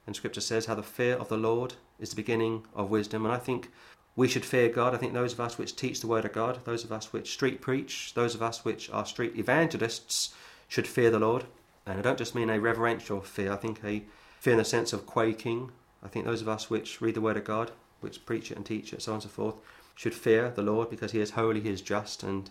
And 0.06 0.14
Scripture 0.14 0.40
says 0.40 0.66
how 0.66 0.74
the 0.74 0.82
fear 0.82 1.16
of 1.16 1.28
the 1.28 1.38
Lord 1.38 1.74
is 1.98 2.10
the 2.10 2.16
beginning 2.16 2.66
of 2.74 2.90
wisdom. 2.90 3.24
And 3.24 3.34
I 3.34 3.38
think 3.38 3.72
we 4.14 4.28
should 4.28 4.44
fear 4.44 4.68
God. 4.68 4.94
I 4.94 4.98
think 4.98 5.14
those 5.14 5.32
of 5.32 5.40
us 5.40 5.56
which 5.56 5.76
teach 5.76 6.00
the 6.00 6.06
Word 6.06 6.26
of 6.26 6.32
God, 6.32 6.60
those 6.64 6.84
of 6.84 6.92
us 6.92 7.12
which 7.12 7.32
street 7.32 7.60
preach, 7.60 8.12
those 8.14 8.34
of 8.34 8.42
us 8.42 8.64
which 8.64 8.90
are 8.90 9.06
street 9.06 9.36
evangelists, 9.36 10.34
should 10.68 10.86
fear 10.86 11.10
the 11.10 11.18
Lord. 11.18 11.44
And 11.86 11.98
I 11.98 12.02
don't 12.02 12.18
just 12.18 12.34
mean 12.34 12.50
a 12.50 12.60
reverential 12.60 13.20
fear. 13.22 13.52
I 13.52 13.56
think 13.56 13.82
a 13.82 14.04
fear 14.38 14.52
in 14.52 14.58
the 14.58 14.64
sense 14.64 14.92
of 14.92 15.06
quaking. 15.06 15.72
I 16.02 16.08
think 16.08 16.26
those 16.26 16.42
of 16.42 16.48
us 16.48 16.68
which 16.68 17.00
read 17.00 17.14
the 17.14 17.20
Word 17.20 17.38
of 17.38 17.44
God, 17.44 17.72
which 18.00 18.26
preach 18.26 18.50
it 18.50 18.56
and 18.56 18.66
teach 18.66 18.92
it, 18.92 19.02
so 19.02 19.12
on 19.12 19.16
and 19.16 19.22
so 19.22 19.28
forth, 19.28 19.56
should 19.94 20.14
fear 20.14 20.50
the 20.50 20.62
Lord 20.62 20.90
because 20.90 21.12
He 21.12 21.20
is 21.20 21.30
holy, 21.30 21.60
He 21.60 21.70
is 21.70 21.80
just, 21.80 22.22
and 22.22 22.50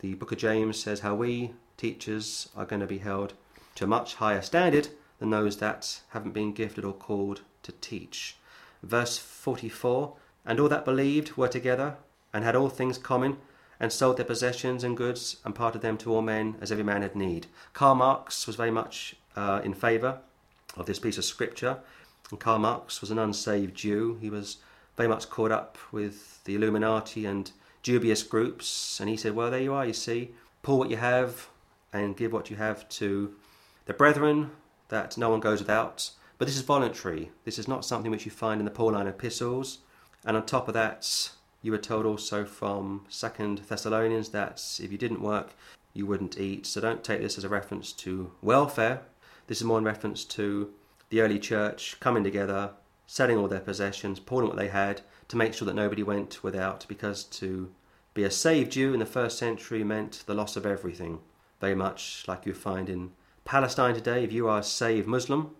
the 0.00 0.14
book 0.14 0.32
of 0.32 0.38
James 0.38 0.78
says 0.78 1.00
how 1.00 1.14
we 1.14 1.52
teachers 1.76 2.48
are 2.56 2.64
going 2.64 2.80
to 2.80 2.86
be 2.86 2.98
held 2.98 3.34
to 3.74 3.84
a 3.84 3.88
much 3.88 4.16
higher 4.16 4.42
standard 4.42 4.88
than 5.18 5.30
those 5.30 5.56
that 5.58 6.00
haven't 6.10 6.32
been 6.32 6.52
gifted 6.52 6.84
or 6.84 6.92
called 6.92 7.42
to 7.62 7.72
teach. 7.72 8.36
Verse 8.82 9.18
44 9.18 10.14
And 10.44 10.60
all 10.60 10.68
that 10.68 10.84
believed 10.84 11.36
were 11.36 11.48
together 11.48 11.96
and 12.32 12.44
had 12.44 12.54
all 12.54 12.68
things 12.68 12.98
common 12.98 13.38
and 13.80 13.92
sold 13.92 14.16
their 14.16 14.24
possessions 14.24 14.84
and 14.84 14.96
goods 14.96 15.36
and 15.44 15.54
parted 15.54 15.82
them 15.82 15.96
to 15.98 16.12
all 16.12 16.22
men 16.22 16.56
as 16.60 16.70
every 16.70 16.84
man 16.84 17.02
had 17.02 17.16
need. 17.16 17.46
Karl 17.72 17.94
Marx 17.94 18.46
was 18.46 18.56
very 18.56 18.70
much 18.70 19.16
uh, 19.36 19.60
in 19.64 19.74
favour 19.74 20.18
of 20.76 20.86
this 20.86 20.98
piece 20.98 21.18
of 21.18 21.24
scripture. 21.24 21.78
And 22.30 22.40
Karl 22.40 22.58
Marx 22.58 23.00
was 23.00 23.10
an 23.10 23.18
unsaved 23.18 23.74
Jew. 23.74 24.18
He 24.20 24.30
was 24.30 24.58
very 24.96 25.08
much 25.08 25.30
caught 25.30 25.52
up 25.52 25.78
with 25.92 26.42
the 26.44 26.56
Illuminati 26.56 27.24
and 27.24 27.50
dubious 27.82 28.22
groups. 28.22 29.00
And 29.00 29.08
he 29.08 29.16
said, 29.16 29.34
Well, 29.34 29.50
there 29.50 29.60
you 29.60 29.74
are, 29.74 29.86
you 29.86 29.92
see. 29.92 30.30
Pull 30.62 30.78
what 30.78 30.90
you 30.90 30.96
have 30.96 31.48
and 31.92 32.16
give 32.16 32.32
what 32.32 32.50
you 32.50 32.56
have 32.56 32.88
to 32.90 33.34
the 33.86 33.94
brethren, 33.94 34.50
that 34.88 35.16
no 35.16 35.30
one 35.30 35.40
goes 35.40 35.60
without. 35.60 36.10
But 36.36 36.46
this 36.46 36.56
is 36.56 36.62
voluntary. 36.62 37.30
This 37.44 37.58
is 37.58 37.66
not 37.66 37.84
something 37.84 38.10
which 38.10 38.24
you 38.24 38.30
find 38.30 38.60
in 38.60 38.64
the 38.64 38.70
Pauline 38.70 39.06
epistles. 39.06 39.78
And 40.24 40.36
on 40.36 40.44
top 40.44 40.68
of 40.68 40.74
that, 40.74 41.30
you 41.62 41.72
were 41.72 41.78
told 41.78 42.06
also 42.06 42.44
from 42.44 43.06
Second 43.08 43.62
Thessalonians 43.68 44.28
that 44.30 44.62
if 44.80 44.92
you 44.92 44.98
didn't 44.98 45.22
work, 45.22 45.54
you 45.94 46.06
wouldn't 46.06 46.38
eat. 46.38 46.66
So 46.66 46.80
don't 46.80 47.02
take 47.02 47.20
this 47.20 47.38
as 47.38 47.44
a 47.44 47.48
reference 47.48 47.92
to 47.94 48.30
welfare. 48.42 49.02
This 49.46 49.58
is 49.58 49.64
more 49.64 49.78
in 49.78 49.84
reference 49.84 50.24
to 50.26 50.70
the 51.10 51.22
early 51.22 51.38
church 51.38 51.96
coming 51.98 52.22
together, 52.22 52.72
selling 53.06 53.38
all 53.38 53.48
their 53.48 53.60
possessions, 53.60 54.20
pulling 54.20 54.48
what 54.48 54.56
they 54.56 54.68
had 54.68 55.00
to 55.28 55.36
make 55.36 55.54
sure 55.54 55.66
that 55.66 55.74
nobody 55.74 56.02
went 56.02 56.42
without, 56.42 56.86
because 56.88 57.24
to 57.24 57.70
be 58.14 58.24
a 58.24 58.30
saved 58.30 58.72
Jew 58.72 58.92
in 58.92 58.98
the 58.98 59.06
first 59.06 59.38
century 59.38 59.84
meant 59.84 60.24
the 60.26 60.34
loss 60.34 60.56
of 60.56 60.66
everything. 60.66 61.20
Very 61.60 61.74
much 61.74 62.24
like 62.26 62.46
you 62.46 62.54
find 62.54 62.88
in 62.88 63.12
Palestine 63.44 63.94
today, 63.94 64.24
if 64.24 64.32
you 64.32 64.48
are 64.48 64.60
a 64.60 64.62
saved 64.62 65.06
Muslim, 65.06 65.54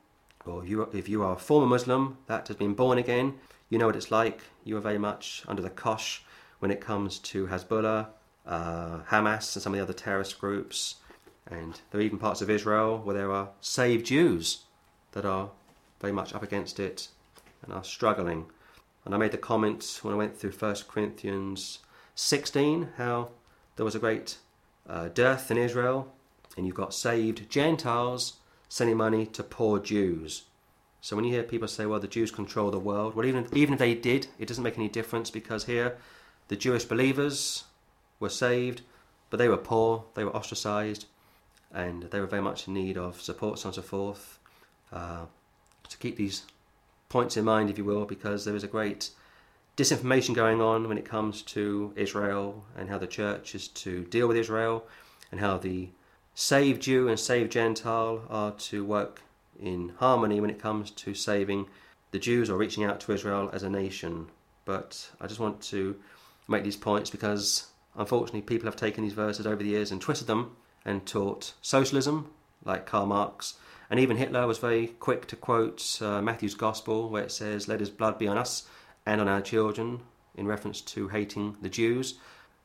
or 0.44 0.62
if 0.62 0.68
you, 0.68 0.82
are, 0.82 0.88
if 0.92 1.08
you 1.08 1.22
are 1.22 1.34
a 1.34 1.38
former 1.38 1.66
Muslim 1.66 2.18
that 2.26 2.48
has 2.48 2.56
been 2.56 2.74
born 2.74 2.98
again, 2.98 3.34
you 3.68 3.78
know 3.78 3.86
what 3.86 3.96
it's 3.96 4.10
like. 4.10 4.40
You 4.64 4.76
are 4.76 4.80
very 4.80 4.98
much 4.98 5.42
under 5.46 5.62
the 5.62 5.70
kosh 5.70 6.22
when 6.58 6.70
it 6.70 6.80
comes 6.80 7.18
to 7.18 7.46
Hezbollah, 7.46 8.08
uh, 8.46 8.98
Hamas, 9.10 9.54
and 9.54 9.62
some 9.62 9.72
of 9.72 9.78
the 9.78 9.82
other 9.82 9.92
terrorist 9.92 10.40
groups. 10.40 10.96
And 11.50 11.80
there 11.90 12.00
are 12.00 12.04
even 12.04 12.18
parts 12.18 12.42
of 12.42 12.50
Israel 12.50 12.98
where 12.98 13.16
there 13.16 13.32
are 13.32 13.50
saved 13.60 14.06
Jews 14.06 14.64
that 15.12 15.24
are 15.24 15.50
very 16.00 16.12
much 16.12 16.34
up 16.34 16.42
against 16.42 16.78
it 16.80 17.08
and 17.62 17.72
are 17.72 17.84
struggling. 17.84 18.46
And 19.08 19.14
I 19.14 19.18
made 19.18 19.32
the 19.32 19.38
comment 19.38 20.00
when 20.02 20.12
I 20.12 20.18
went 20.18 20.36
through 20.36 20.50
1 20.50 20.76
Corinthians 20.86 21.78
16 22.14 22.90
how 22.98 23.30
there 23.76 23.84
was 23.86 23.94
a 23.94 23.98
great 23.98 24.36
uh, 24.86 25.08
dearth 25.08 25.50
in 25.50 25.56
Israel, 25.56 26.12
and 26.58 26.66
you've 26.66 26.76
got 26.76 26.92
saved 26.92 27.48
Gentiles 27.48 28.34
sending 28.68 28.98
money 28.98 29.24
to 29.24 29.42
poor 29.42 29.78
Jews. 29.78 30.42
So 31.00 31.16
when 31.16 31.24
you 31.24 31.32
hear 31.32 31.42
people 31.42 31.68
say, 31.68 31.86
well, 31.86 32.00
the 32.00 32.06
Jews 32.06 32.30
control 32.30 32.70
the 32.70 32.78
world, 32.78 33.14
well, 33.14 33.24
even, 33.24 33.46
even 33.54 33.72
if 33.72 33.78
they 33.78 33.94
did, 33.94 34.26
it 34.38 34.46
doesn't 34.46 34.62
make 34.62 34.76
any 34.76 34.90
difference 34.90 35.30
because 35.30 35.64
here 35.64 35.96
the 36.48 36.56
Jewish 36.56 36.84
believers 36.84 37.64
were 38.20 38.28
saved, 38.28 38.82
but 39.30 39.38
they 39.38 39.48
were 39.48 39.56
poor, 39.56 40.04
they 40.16 40.24
were 40.24 40.36
ostracized, 40.36 41.06
and 41.72 42.02
they 42.10 42.20
were 42.20 42.26
very 42.26 42.42
much 42.42 42.68
in 42.68 42.74
need 42.74 42.98
of 42.98 43.22
support, 43.22 43.58
so 43.58 43.68
on 43.68 43.70
and 43.70 43.76
so 43.76 43.80
forth. 43.80 44.38
Uh, 44.92 45.24
to 45.88 45.96
keep 45.96 46.16
these 46.16 46.44
points 47.08 47.36
in 47.36 47.44
mind, 47.44 47.70
if 47.70 47.78
you 47.78 47.84
will, 47.84 48.04
because 48.04 48.44
there 48.44 48.56
is 48.56 48.64
a 48.64 48.68
great 48.68 49.10
disinformation 49.76 50.34
going 50.34 50.60
on 50.60 50.88
when 50.88 50.98
it 50.98 51.04
comes 51.04 51.40
to 51.42 51.92
Israel 51.96 52.64
and 52.76 52.88
how 52.88 52.98
the 52.98 53.06
church 53.06 53.54
is 53.54 53.68
to 53.68 54.04
deal 54.04 54.26
with 54.26 54.36
Israel 54.36 54.84
and 55.30 55.40
how 55.40 55.56
the 55.56 55.88
saved 56.34 56.82
Jew 56.82 57.08
and 57.08 57.18
saved 57.18 57.52
Gentile 57.52 58.22
are 58.28 58.52
to 58.52 58.84
work 58.84 59.22
in 59.60 59.92
harmony 59.98 60.40
when 60.40 60.50
it 60.50 60.60
comes 60.60 60.90
to 60.90 61.14
saving 61.14 61.66
the 62.10 62.18
Jews 62.18 62.50
or 62.50 62.56
reaching 62.56 62.84
out 62.84 63.00
to 63.00 63.12
Israel 63.12 63.50
as 63.52 63.62
a 63.62 63.70
nation. 63.70 64.28
But 64.64 65.10
I 65.20 65.26
just 65.26 65.40
want 65.40 65.60
to 65.62 65.96
make 66.48 66.64
these 66.64 66.76
points 66.76 67.10
because 67.10 67.68
unfortunately 67.96 68.42
people 68.42 68.66
have 68.66 68.76
taken 68.76 69.04
these 69.04 69.12
verses 69.12 69.46
over 69.46 69.62
the 69.62 69.68
years 69.68 69.90
and 69.90 70.00
twisted 70.00 70.26
them 70.26 70.56
and 70.84 71.06
taught 71.06 71.54
socialism, 71.62 72.30
like 72.64 72.86
Karl 72.86 73.06
Marx. 73.06 73.54
And 73.90 73.98
even 73.98 74.16
Hitler 74.16 74.46
was 74.46 74.58
very 74.58 74.88
quick 74.88 75.26
to 75.28 75.36
quote 75.36 75.98
uh, 76.02 76.20
Matthew's 76.20 76.54
Gospel, 76.54 77.08
where 77.08 77.22
it 77.22 77.32
says, 77.32 77.68
Let 77.68 77.80
his 77.80 77.90
blood 77.90 78.18
be 78.18 78.28
on 78.28 78.36
us 78.36 78.68
and 79.06 79.20
on 79.20 79.28
our 79.28 79.40
children, 79.40 80.00
in 80.36 80.46
reference 80.46 80.80
to 80.82 81.08
hating 81.08 81.56
the 81.62 81.70
Jews. 81.70 82.18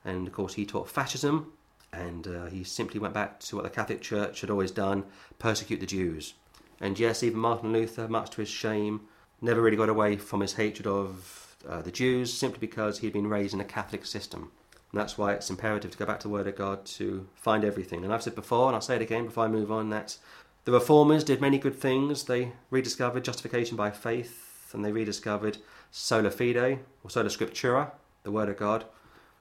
And 0.03 0.27
of 0.27 0.33
course, 0.33 0.55
he 0.55 0.65
taught 0.65 0.89
fascism, 0.89 1.53
and 1.93 2.27
uh, 2.27 2.45
he 2.47 2.63
simply 2.63 2.99
went 2.99 3.13
back 3.13 3.39
to 3.41 3.55
what 3.55 3.63
the 3.63 3.69
Catholic 3.69 4.01
Church 4.01 4.41
had 4.41 4.49
always 4.49 4.71
done 4.71 5.05
persecute 5.39 5.79
the 5.79 5.85
Jews. 5.85 6.33
And 6.81 6.99
yes, 6.99 7.23
even 7.23 7.39
Martin 7.39 7.71
Luther, 7.71 8.07
much 8.09 8.31
to 8.31 8.41
his 8.41 8.49
shame, 8.49 9.01
never 9.41 9.61
really 9.61 9.77
got 9.77 9.89
away 9.89 10.17
from 10.17 10.41
his 10.41 10.53
hatred 10.53 10.87
of 10.87 11.55
uh, 11.67 11.81
the 11.81 11.91
Jews 11.91 12.33
simply 12.33 12.59
because 12.59 12.99
he'd 12.99 13.13
been 13.13 13.27
raised 13.27 13.53
in 13.53 13.61
a 13.61 13.65
Catholic 13.65 14.05
system. 14.05 14.51
And 14.91 14.99
that's 14.99 15.17
why 15.17 15.33
it's 15.33 15.49
imperative 15.49 15.91
to 15.91 15.97
go 15.97 16.05
back 16.05 16.19
to 16.19 16.27
the 16.27 16.33
Word 16.33 16.47
of 16.47 16.55
God 16.55 16.85
to 16.85 17.27
find 17.35 17.63
everything. 17.63 18.03
And 18.03 18.13
I've 18.13 18.21
said 18.21 18.35
before, 18.35 18.67
and 18.67 18.75
I'll 18.75 18.81
say 18.81 18.95
it 18.95 19.01
again 19.01 19.25
before 19.25 19.45
I 19.45 19.47
move 19.47 19.71
on, 19.71 19.89
that 19.89 20.17
the 20.65 20.71
Reformers 20.71 21.23
did 21.23 21.41
many 21.41 21.57
good 21.57 21.75
things. 21.75 22.23
They 22.23 22.53
rediscovered 22.69 23.23
justification 23.23 23.75
by 23.75 23.91
faith, 23.91 24.69
and 24.73 24.83
they 24.83 24.91
rediscovered 24.91 25.57
sola 25.91 26.31
fide, 26.31 26.79
or 27.03 27.09
sola 27.09 27.29
scriptura, 27.29 27.91
the 28.23 28.31
Word 28.31 28.49
of 28.49 28.57
God, 28.57 28.85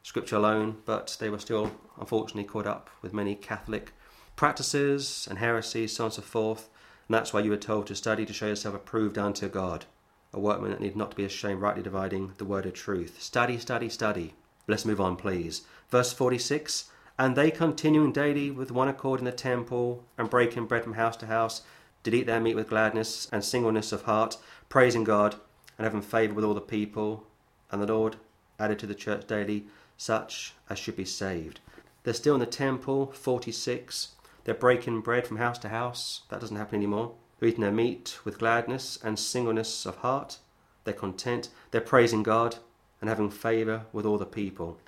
Scripture 0.03 0.37
alone, 0.37 0.79
but 0.85 1.17
they 1.21 1.31
were 1.31 1.39
still, 1.39 1.71
unfortunately, 1.99 2.45
caught 2.45 2.67
up 2.67 2.91
with 3.03 3.15
many 3.15 3.37
Catholic 3.37 3.93
practices 4.35 5.29
and 5.31 5.39
heresies, 5.39 5.95
so 5.95 6.05
on 6.05 6.07
and 6.07 6.15
so 6.15 6.23
forth. 6.23 6.69
And 7.07 7.15
that's 7.15 7.33
why 7.33 7.41
you 7.41 7.51
were 7.51 7.57
told 7.57 7.87
to 7.87 7.95
study 7.95 8.27
to 8.27 8.33
show 8.33 8.49
yourself 8.49 8.75
approved 8.75 9.17
unto 9.17 9.49
God, 9.49 9.85
a 10.33 10.41
workman 10.41 10.71
that 10.71 10.81
need 10.81 10.97
not 10.97 11.15
be 11.15 11.25
ashamed, 11.25 11.61
rightly 11.61 11.83
dividing 11.83 12.33
the 12.39 12.45
word 12.45 12.67
of 12.67 12.73
truth. 12.73 13.23
Study, 13.23 13.59
study, 13.59 13.89
study. 13.89 14.35
Let's 14.67 14.85
move 14.85 15.01
on, 15.01 15.17
please. 15.17 15.63
Verse 15.89 16.13
46 16.13 16.91
And 17.19 17.37
they 17.37 17.51
continuing 17.51 18.13
daily 18.13 18.51
with 18.51 18.73
one 18.73 18.89
accord 18.89 19.21
in 19.21 19.25
the 19.25 19.33
temple, 19.33 20.05
and 20.17 20.31
breaking 20.31 20.67
bread 20.67 20.85
from 20.85 20.95
house 20.95 21.17
to 21.19 21.27
house, 21.27 21.63
did 22.03 22.15
eat 22.15 22.27
their 22.27 22.41
meat 22.41 22.57
with 22.57 22.69
gladness 22.69 23.29
and 23.31 23.45
singleness 23.45 23.93
of 23.93 24.03
heart, 24.03 24.39
praising 24.69 25.05
God, 25.05 25.37
and 25.79 25.85
having 25.85 26.03
favour 26.03 26.35
with 26.35 26.45
all 26.45 26.55
the 26.55 26.61
people. 26.61 27.27
And 27.71 27.81
the 27.81 27.87
Lord 27.87 28.17
added 28.59 28.79
to 28.81 28.87
the 28.87 28.95
church 28.95 29.27
daily 29.27 29.67
such 29.97 30.55
as 30.69 30.79
should 30.79 30.97
be 30.97 31.05
saved. 31.05 31.61
They're 32.03 32.15
still 32.15 32.35
in 32.35 32.41
the 32.41 32.47
temple, 32.47 33.13
46. 33.13 34.15
They're 34.45 34.55
breaking 34.55 35.03
bread 35.03 35.27
from 35.27 35.37
house 35.37 35.59
to 35.59 35.69
house. 35.69 36.23
That 36.29 36.41
doesn't 36.41 36.57
happen 36.57 36.77
anymore. 36.77 37.15
They're 37.39 37.49
eating 37.49 37.61
their 37.61 37.71
meat 37.71 38.19
with 38.25 38.39
gladness 38.39 38.99
and 39.03 39.19
singleness 39.19 39.87
of 39.87 39.97
heart. 39.97 40.39
They're 40.85 40.95
content. 40.95 41.51
They're 41.71 41.81
praising 41.81 42.25
God 42.25 42.57
and 43.01 43.09
having 43.09 43.31
favour 43.31 43.87
with 43.93 44.05
all 44.05 44.19
the 44.19 44.27
people. 44.27 44.79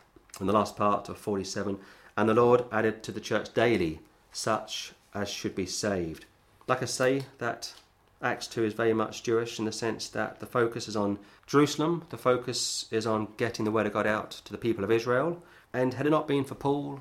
And 0.40 0.48
the 0.48 0.52
last 0.52 0.76
part 0.76 1.08
of 1.08 1.18
47 1.18 1.78
And 2.16 2.28
the 2.28 2.34
Lord 2.34 2.64
added 2.70 3.02
to 3.02 3.12
the 3.12 3.20
church 3.20 3.52
daily 3.54 4.00
such 4.32 4.92
as 5.14 5.28
should 5.28 5.54
be 5.54 5.66
saved. 5.66 6.26
Like 6.66 6.82
I 6.82 6.86
say, 6.86 7.26
that 7.38 7.74
Acts 8.22 8.46
2 8.46 8.64
is 8.64 8.72
very 8.72 8.94
much 8.94 9.22
Jewish 9.22 9.58
in 9.58 9.64
the 9.64 9.72
sense 9.72 10.08
that 10.08 10.40
the 10.40 10.46
focus 10.46 10.88
is 10.88 10.96
on 10.96 11.18
Jerusalem, 11.46 12.04
the 12.10 12.16
focus 12.16 12.86
is 12.90 13.06
on 13.06 13.28
getting 13.36 13.64
the 13.64 13.70
word 13.70 13.86
of 13.86 13.92
God 13.92 14.06
out 14.06 14.30
to 14.30 14.52
the 14.52 14.58
people 14.58 14.82
of 14.82 14.90
Israel. 14.90 15.42
And 15.72 15.94
had 15.94 16.06
it 16.06 16.10
not 16.10 16.26
been 16.26 16.44
for 16.44 16.54
Paul 16.54 17.00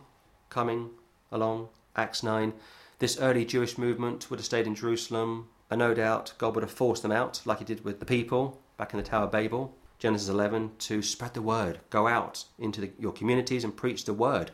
coming 0.49 0.89
along 1.31 1.69
Acts 1.95 2.23
9, 2.23 2.53
this 2.99 3.19
early 3.19 3.45
Jewish 3.45 3.77
movement 3.77 4.29
would 4.29 4.39
have 4.39 4.45
stayed 4.45 4.67
in 4.67 4.75
Jerusalem, 4.75 5.47
and 5.69 5.79
no 5.79 5.93
doubt 5.93 6.33
God 6.37 6.55
would 6.55 6.63
have 6.63 6.71
forced 6.71 7.03
them 7.03 7.11
out, 7.11 7.41
like 7.45 7.59
He 7.59 7.65
did 7.65 7.85
with 7.85 7.99
the 7.99 8.05
people 8.05 8.59
back 8.77 8.93
in 8.93 8.97
the 8.97 9.05
Tower 9.05 9.25
of 9.25 9.31
Babel, 9.31 9.75
Genesis 9.99 10.27
11, 10.27 10.71
to 10.79 11.01
spread 11.01 11.33
the 11.33 11.41
word, 11.41 11.79
go 11.89 12.07
out 12.07 12.43
into 12.59 12.81
the, 12.81 12.91
your 12.99 13.13
communities 13.13 13.63
and 13.63 13.77
preach 13.77 14.05
the 14.05 14.13
word. 14.13 14.51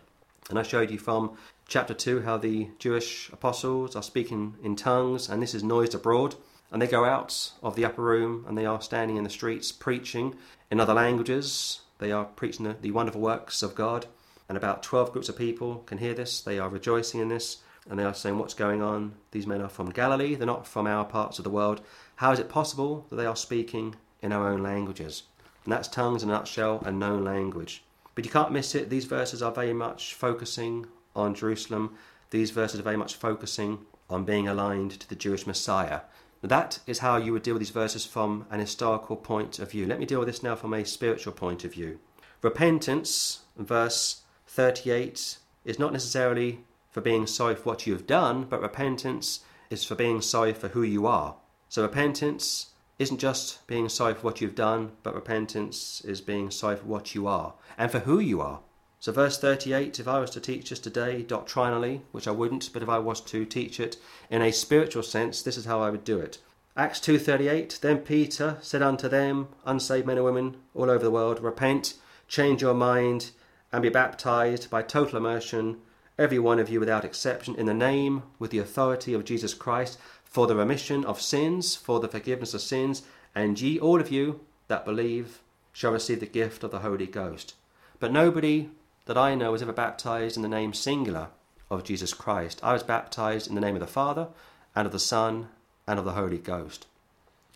And 0.50 0.58
I 0.58 0.64
showed 0.64 0.92
you 0.92 0.98
from 0.98 1.38
chapter 1.68 1.94
2 1.94 2.22
how 2.22 2.38
the 2.38 2.70
Jewish 2.80 3.30
apostles 3.32 3.96
are 3.96 4.04
speaking 4.04 4.56
in 4.64 4.76
tongues, 4.76 5.30
and 5.30 5.42
this 5.42 5.54
is 5.54 5.64
noised 5.64 5.96
abroad. 5.96 6.36
And 6.72 6.82
they 6.82 6.88
go 6.88 7.06
out 7.06 7.52
of 7.64 7.76
the 7.76 7.86
upper 7.86 8.04
room 8.04 8.46
and 8.48 8.58
they 8.58 8.66
are 8.66 8.82
standing 8.82 9.18
in 9.18 9.24
the 9.24 9.30
streets 9.30 9.72
preaching 9.72 10.36
in 10.70 10.80
other 10.80 10.94
languages. 10.94 11.82
They 11.98 12.12
are 12.12 12.26
preaching 12.26 12.66
the, 12.66 12.76
the 12.80 12.92
wonderful 12.92 13.22
works 13.22 13.64
of 13.64 13.74
God 13.74 14.06
and 14.48 14.58
about 14.58 14.84
12 14.84 15.12
groups 15.12 15.30
of 15.30 15.38
people 15.38 15.84
can 15.86 16.00
hear 16.00 16.14
this. 16.14 16.42
They 16.42 16.60
are 16.60 16.70
rejoicing 16.70 17.22
in 17.22 17.30
this 17.30 17.58
and 17.90 17.98
they 17.98 18.04
are 18.04 18.14
saying, 18.14 18.38
What's 18.38 18.54
going 18.54 18.82
on? 18.82 19.14
These 19.32 19.48
men 19.48 19.62
are 19.62 19.70
from 19.70 19.92
Galilee, 19.92 20.36
they're 20.36 20.48
not 20.48 20.68
from 20.68 20.88
our 20.88 21.06
parts 21.06 21.38
of 21.40 21.44
the 21.44 21.50
world. 21.50 21.82
How 22.18 22.32
is 22.32 22.40
it 22.40 22.50
possible 22.50 23.06
that 23.10 23.16
they 23.16 23.26
are 23.26 23.36
speaking 23.36 23.96
in 24.22 24.32
our 24.32 24.50
own 24.50 24.62
languages? 24.62 25.24
And 25.64 25.74
that's 25.74 25.88
tongues 25.88 26.24
in 26.24 26.30
a 26.30 26.34
nutshell, 26.34 26.82
a 26.86 26.92
known 26.92 27.24
language. 27.24 27.84
But 28.20 28.26
you 28.26 28.32
can't 28.32 28.52
miss 28.52 28.76
it. 28.76 28.90
These 28.90 29.06
verses 29.06 29.42
are 29.42 29.54
very 29.54 29.72
much 29.72 30.14
focusing 30.14 30.88
on 31.16 31.34
Jerusalem. 31.34 31.96
These 32.32 32.52
verses 32.52 32.82
are 32.82 32.84
very 32.84 32.98
much 32.98 33.16
focusing 33.16 33.86
on 34.10 34.26
being 34.26 34.46
aligned 34.46 34.92
to 35.00 35.08
the 35.08 35.16
Jewish 35.16 35.48
Messiah. 35.48 36.02
That 36.42 36.80
is 36.86 37.00
how 37.00 37.16
you 37.16 37.32
would 37.32 37.44
deal 37.44 37.54
with 37.54 37.62
these 37.62 37.70
verses 37.70 38.06
from 38.06 38.46
an 38.52 38.60
historical 38.60 39.16
point 39.16 39.58
of 39.58 39.72
view. 39.72 39.86
Let 39.86 40.02
me 40.02 40.06
deal 40.06 40.20
with 40.20 40.28
this 40.28 40.44
now 40.44 40.58
from 40.58 40.74
a 40.74 40.84
spiritual 40.84 41.32
point 41.32 41.64
of 41.64 41.72
view. 41.72 42.02
Repentance, 42.42 43.44
verse 43.56 44.24
38 44.48 45.38
is 45.64 45.80
not 45.80 45.94
necessarily 45.94 46.66
for 46.92 47.00
being 47.00 47.26
sorry 47.26 47.56
for 47.56 47.70
what 47.70 47.88
you 47.88 47.94
have 47.94 48.06
done, 48.06 48.44
but 48.44 48.62
repentance 48.62 49.46
is 49.70 49.86
for 49.86 49.96
being 49.96 50.20
sorry 50.20 50.52
for 50.52 50.68
who 50.68 50.84
you 50.84 51.08
are. 51.08 51.38
So 51.70 51.84
repentance 51.84 52.69
isn't 53.00 53.18
just 53.18 53.66
being 53.66 53.90
sorry 53.90 54.14
for 54.14 54.22
what 54.22 54.42
you've 54.42 54.54
done, 54.54 54.92
but 55.02 55.16
repentance 55.16 56.02
is 56.06 56.22
being 56.22 56.52
sorry 56.52 56.76
for 56.76 56.86
what 56.86 57.16
you 57.16 57.26
are 57.26 57.54
and 57.78 57.90
for 57.90 58.00
who 58.00 58.20
you 58.20 58.42
are. 58.42 58.60
So, 59.00 59.14
verse 59.14 59.40
38 59.40 60.00
if 60.00 60.08
I 60.10 60.20
was 60.20 60.30
to 60.32 60.42
teach 60.42 60.70
this 60.70 60.80
today 60.80 61.24
doctrinally, 61.24 62.02
which 62.12 62.28
I 62.28 62.32
wouldn't, 62.32 62.72
but 62.74 62.84
if 62.84 62.90
I 62.90 63.00
was 63.00 63.22
to 63.22 63.46
teach 63.46 63.80
it 63.80 63.96
in 64.30 64.42
a 64.42 64.52
spiritual 64.52 65.04
sense, 65.04 65.42
this 65.42 65.56
is 65.56 65.64
how 65.64 65.82
I 65.82 65.90
would 65.90 66.04
do 66.04 66.20
it. 66.20 66.40
Acts 66.76 67.00
2:38 67.00 67.80
Then 67.80 68.00
Peter 68.00 68.58
said 68.62 68.82
unto 68.82 69.08
them, 69.08 69.48
unsaved 69.66 70.06
men 70.06 70.18
and 70.18 70.26
women 70.26 70.58
all 70.76 70.90
over 70.90 71.04
the 71.04 71.12
world, 71.12 71.42
repent, 71.42 71.94
change 72.28 72.62
your 72.62 72.74
mind, 72.74 73.32
and 73.72 73.82
be 73.82 73.90
baptized 73.90 74.70
by 74.70 74.82
total 74.82 75.18
immersion, 75.18 75.82
every 76.20 76.38
one 76.38 76.60
of 76.60 76.70
you 76.70 76.80
without 76.80 77.06
exception, 77.06 77.56
in 77.56 77.66
the 77.66 77.74
name, 77.74 78.24
with 78.38 78.52
the 78.52 78.60
authority 78.60 79.14
of 79.14 79.24
Jesus 79.24 79.54
Christ, 79.54 79.98
for 80.24 80.46
the 80.46 80.56
remission 80.56 81.06
of 81.06 81.22
sins, 81.22 81.76
for 81.76 82.00
the 82.00 82.10
forgiveness 82.10 82.54
of 82.54 82.62
sins, 82.62 83.02
and 83.34 83.60
ye 83.60 83.80
all 83.80 84.02
of 84.02 84.12
you 84.12 84.42
that 84.68 84.86
believe 84.86 85.42
shall 85.72 85.94
receive 85.94 86.20
the 86.20 86.26
gift 86.26 86.64
of 86.64 86.72
the 86.72 86.80
Holy 86.80 87.08
Ghost. 87.08 87.56
But 88.00 88.12
nobody 88.12 88.70
that 89.06 89.18
I 89.18 89.34
know 89.34 89.54
was 89.54 89.62
ever 89.62 89.74
baptized 89.74 90.36
in 90.36 90.44
the 90.44 90.50
name 90.50 90.74
singular 90.74 91.30
of 91.72 91.84
Jesus 91.84 92.14
Christ. 92.14 92.60
I 92.62 92.74
was 92.74 92.84
baptized 92.84 93.48
in 93.48 93.56
the 93.56 93.62
name 93.62 93.76
of 93.76 93.82
the 93.82 93.88
Father, 93.88 94.28
and 94.76 94.86
of 94.86 94.92
the 94.92 95.00
Son, 95.00 95.48
and 95.88 95.98
of 95.98 96.06
the 96.06 96.12
Holy 96.12 96.38
Ghost. 96.38 96.86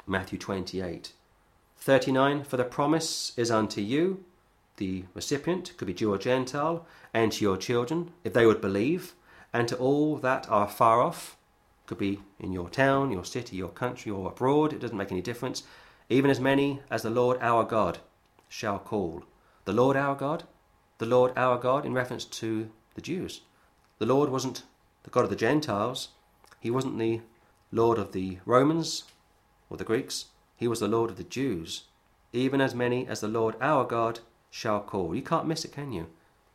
Matthew 0.08 0.40
28. 0.40 1.12
39. 1.78 2.44
For 2.46 2.58
the 2.58 2.64
promise 2.64 3.34
is 3.38 3.52
unto 3.52 3.82
you, 3.82 4.24
the 4.78 5.06
recipient, 5.14 5.74
could 5.78 5.88
be 5.88 5.94
Jew 5.94 6.14
or 6.14 6.18
Gentile, 6.18 6.86
and 7.14 7.32
to 7.32 7.44
your 7.44 7.58
children, 7.58 8.12
if 8.24 8.34
they 8.34 8.46
would 8.46 8.62
believe, 8.62 9.14
and 9.52 9.68
to 9.68 9.78
all 9.78 10.18
that 10.18 10.50
are 10.50 10.68
far 10.68 11.02
off, 11.02 11.38
could 11.86 11.98
be 11.98 12.20
in 12.40 12.52
your 12.54 12.70
town, 12.70 13.12
your 13.12 13.26
city, 13.26 13.56
your 13.56 13.70
country, 13.70 14.12
or 14.12 14.30
abroad, 14.30 14.74
it 14.74 14.80
doesn't 14.80 14.98
make 14.98 15.12
any 15.12 15.22
difference, 15.22 15.64
even 16.10 16.32
as 16.32 16.40
many 16.40 16.82
as 16.90 17.04
the 17.04 17.10
Lord 17.10 17.38
our 17.42 17.64
God 17.64 18.00
shall 18.48 18.80
call. 18.80 19.24
The 19.66 19.74
Lord 19.74 19.96
our 19.96 20.16
God 20.16 20.44
the 21.04 21.10
Lord 21.10 21.34
our 21.36 21.58
God 21.58 21.86
in 21.86 21.94
reference 21.94 22.24
to 22.24 22.70
the 22.96 23.02
Jews. 23.02 23.42
The 24.00 24.06
Lord 24.06 24.30
wasn't 24.30 24.64
the 25.04 25.10
God 25.10 25.26
of 25.26 25.30
the 25.30 25.36
Gentiles, 25.36 26.10
he 26.60 26.72
wasn't 26.72 26.98
the 26.98 27.20
Lord 27.74 27.98
of 27.98 28.14
the 28.14 28.40
Romans 28.46 29.04
or 29.70 29.76
the 29.76 29.84
Greeks, 29.84 30.28
he 30.56 30.68
was 30.68 30.80
the 30.80 30.88
Lord 30.88 31.10
of 31.10 31.18
the 31.18 31.24
Jews. 31.24 31.84
Even 32.32 32.62
as 32.62 32.74
many 32.74 33.06
as 33.06 33.20
the 33.20 33.28
Lord 33.28 33.56
our 33.60 33.84
God 33.84 34.20
shall 34.54 34.80
call. 34.80 35.16
You 35.16 35.24
can't 35.24 35.48
miss 35.48 35.66
it, 35.66 35.72
can 35.72 35.92
you? 35.92 36.06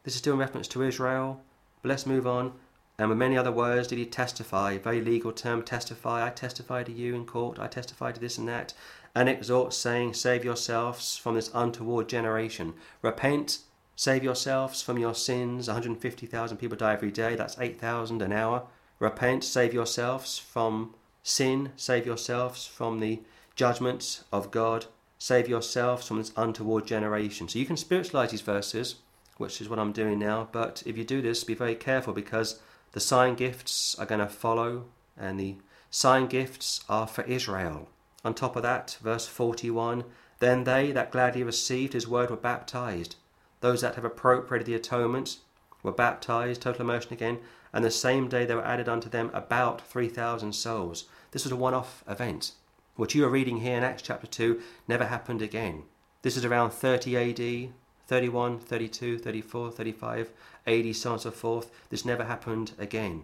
This 0.05 0.15
is 0.15 0.21
still 0.21 0.35
in 0.35 0.39
reference 0.39 0.69
to 0.69 0.85
Israel. 0.85 1.43
But 1.83 1.89
let's 1.89 2.07
move 2.07 2.29
on. 2.29 2.53
And 2.97 3.09
with 3.09 3.19
many 3.19 3.37
other 3.37 3.51
words 3.51 3.89
did 3.89 3.99
he 3.99 4.07
testify, 4.07 4.79
very 4.79 5.01
legal 5.01 5.33
term, 5.33 5.63
testify. 5.63 6.25
I 6.25 6.31
testify 6.31 6.85
to 6.85 6.93
you 6.93 7.15
in 7.15 7.27
court, 7.27 7.59
I 7.59 7.67
testify 7.67 8.13
to 8.13 8.21
this 8.21 8.39
and 8.39 8.49
that, 8.49 8.73
and 9.15 9.29
exhort, 9.29 9.75
saying, 9.75 10.15
Save 10.15 10.45
yourselves 10.45 11.17
from 11.17 11.35
this 11.35 11.51
untoward 11.53 12.09
generation. 12.09 12.75
Repent 13.03 13.61
Save 13.99 14.23
yourselves 14.23 14.81
from 14.81 14.97
your 14.97 15.13
sins. 15.13 15.67
150,000 15.67 16.57
people 16.57 16.77
die 16.77 16.93
every 16.93 17.11
day. 17.11 17.35
That's 17.35 17.59
8,000 17.59 18.23
an 18.23 18.31
hour. 18.31 18.63
Repent. 19.01 19.43
Save 19.43 19.75
yourselves 19.75 20.39
from 20.39 20.95
sin. 21.25 21.73
Save 21.75 22.07
yourselves 22.07 22.65
from 22.65 23.01
the 23.01 23.23
judgments 23.57 24.23
of 24.33 24.53
God. 24.53 24.87
Save 25.19 25.49
yourselves 25.49 26.07
from 26.07 26.19
this 26.19 26.33
untoward 26.37 26.87
generation. 26.87 27.49
So 27.49 27.59
you 27.59 27.67
can 27.67 27.77
spiritualize 27.77 28.31
these 28.31 28.41
verses, 28.41 28.97
which 29.37 29.61
is 29.61 29.69
what 29.69 29.79
I'm 29.79 29.93
doing 29.93 30.19
now. 30.19 30.49
But 30.53 30.83
if 30.87 30.97
you 30.97 31.05
do 31.05 31.21
this, 31.21 31.45
be 31.45 31.55
very 31.55 31.75
careful 31.75 32.13
because 32.13 32.61
the 32.93 33.01
sign 33.01 33.35
gifts 33.35 33.97
are 33.99 34.07
going 34.07 34.21
to 34.21 34.29
follow, 34.29 34.85
and 35.17 35.39
the 35.39 35.57
sign 35.91 36.27
gifts 36.27 36.85
are 36.89 37.07
for 37.07 37.23
Israel. 37.25 37.89
On 38.25 38.35
top 38.35 38.57
of 38.57 38.63
that, 38.63 38.99
verse 39.03 39.27
41 39.27 40.05
Then 40.39 40.65
they 40.65 40.93
that 40.93 41.13
gladly 41.13 41.43
received 41.43 41.93
his 41.93 42.09
word 42.09 42.31
were 42.31 42.37
baptized 42.37 43.17
those 43.61 43.81
that 43.81 43.97
have 43.97 44.05
appropriated 44.05 44.67
the 44.67 44.75
atonement 44.75 45.39
were 45.83 45.93
baptized, 45.93 46.63
total 46.63 46.83
immersion 46.83 47.13
again, 47.13 47.39
and 47.73 47.85
the 47.85 47.91
same 47.91 48.29
day 48.29 48.45
there 48.45 48.57
were 48.57 48.65
added 48.65 48.89
unto 48.89 49.09
them 49.09 49.31
about 49.35 49.81
3,000 49.81 50.53
souls. 50.53 51.05
This 51.33 51.45
was 51.45 51.53
a 51.53 51.57
one 51.57 51.75
off 51.75 52.03
event. 52.09 52.53
What 52.99 53.15
you 53.15 53.25
are 53.25 53.29
reading 53.29 53.59
here 53.59 53.77
in 53.77 53.85
Acts 53.85 54.03
chapter 54.03 54.27
2 54.27 54.61
never 54.89 55.05
happened 55.05 55.41
again. 55.41 55.85
This 56.23 56.37
is 56.37 56.45
around 56.45 56.73
30 56.73 57.17
AD, 57.17 57.73
31, 58.09 58.59
32, 58.59 59.19
34, 59.21 59.71
35 59.71 60.33
AD, 60.67 60.97
so 60.97 61.11
on 61.11 61.13
and 61.13 61.23
so 61.23 61.31
forth. 61.31 61.71
This 61.91 62.05
never 62.05 62.25
happened 62.25 62.73
again. 62.77 63.23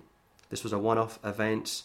This 0.49 0.63
was 0.63 0.73
a 0.73 0.79
one 0.79 0.97
off 0.97 1.19
event, 1.25 1.83